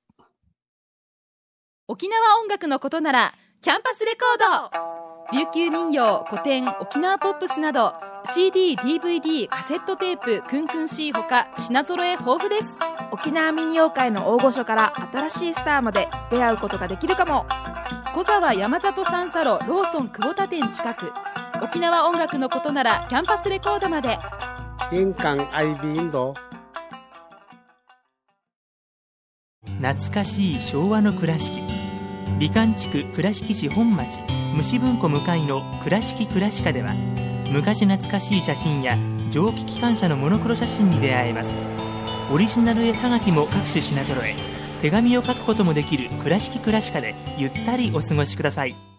[1.87, 7.95] 沖縄音楽のことならキャンパスレコード琉球民謡古典沖縄ポップスなど
[8.27, 12.67] CD、DVD、カセットテープクンクン C ほか品揃え豊富です。
[13.13, 17.47] 沖縄民謡界の大御所から新しいスターまで出会うことができるかも。
[18.15, 21.13] 小沢山里三佐路ローソン久保田店近く。
[21.63, 24.19] 沖縄音楽のことならキャンパスレコードまで。
[24.91, 26.35] 玄関アイビーンド。
[29.81, 31.61] 懐かしい昭和の倉敷。
[32.39, 34.19] 美観地区倉敷市本町
[34.55, 36.91] 虫文庫向かいの「倉敷倉歯科」では
[37.51, 38.97] 昔懐かしい写真や
[39.31, 41.51] 蒸気機関車のモノクロ写真に出会えます。
[42.33, 44.35] オリジナル絵はがきも各種品揃え
[44.83, 48.96] 手紙を書くこともできる「倉敷倉敷科」でゆったりお過ごしください。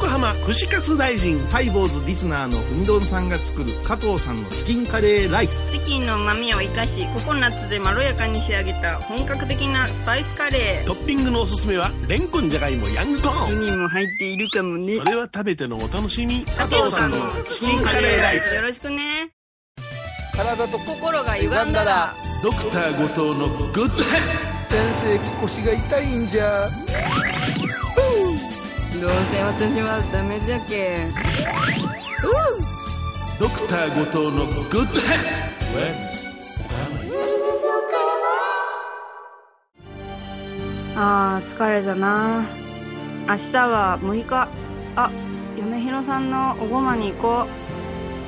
[0.00, 1.40] 横浜串カツ大臣。
[1.48, 5.72] ハイボーズリスナーのうみどんさんが作る加藤さんのチキンカレーライス。
[5.72, 13.60] チキンの旨味を生かしココナッツでまろやかに仕上げた本格的なスパイスカレートッピングのおすすめは、レンコンじゃがいもヤングコーン。
[13.60, 16.44] にも入っているかもねそれは食べてのお楽しみ。
[16.44, 17.16] 加藤さんの
[17.50, 19.32] チキンカレーライスよろしくね
[20.36, 26.68] 体と心が歪んだらドクター後藤のグッドヘッ先生腰が痛いんじゃ。
[29.48, 31.06] 私はダメじゃけ
[33.38, 35.48] ドドクター後藤のグッドヘッ
[40.96, 42.44] あー疲れじゃな。
[43.26, 44.48] 明日は6日。
[44.96, 45.10] あ
[45.56, 47.46] 嫁ひろさんのおごまに行こ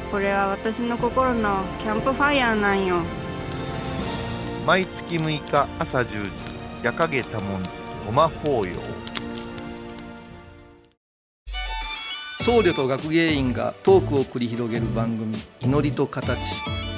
[0.09, 0.11] う。
[0.11, 3.03] これは私の心のキャンプファイヤーなんよ。
[4.67, 6.31] 毎月6日朝10時
[6.83, 7.69] 夜影多文字
[8.07, 8.73] ごま法要
[12.43, 16.39] 僧侶と学芸員がトークを繰り広げる番組「祈りと形」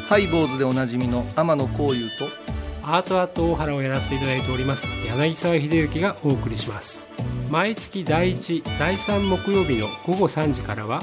[0.08, 2.28] ハイボーズでおなじみの天野幸雄と
[2.84, 7.08] アートアート大原をやらせていただいております柳沢秀幸がお送りします。
[7.50, 11.02] 毎月第1第3木曜日の午後3時からは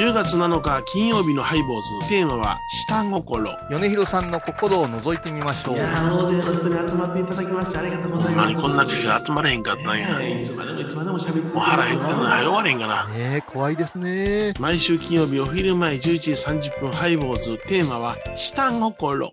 [0.00, 5.74] 10月7日金曜日のハイボーズテーマは下心米広さんの心を覗いてみましょう。
[5.74, 8.62] いやー大勢の人に集まっていただきましてありがとうございます。
[8.62, 10.38] こんな時が集まれへんかったんや。
[10.38, 13.08] いつまでもいつまでも喋ってもう腹減ってんのに早終われへんかな。
[13.08, 14.54] ねえ、怖いですね。
[14.58, 19.32] 毎週金曜日お昼前11時30分ハイボーズテーマは下心。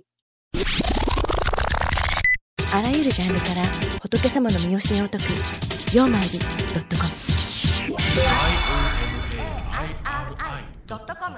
[2.76, 3.63] あらゆるジャンルから
[4.01, 5.24] 仏様の身教えを解く
[5.95, 6.39] 「曜マイル
[6.89, 7.27] ド
[10.88, 11.38] ドットコム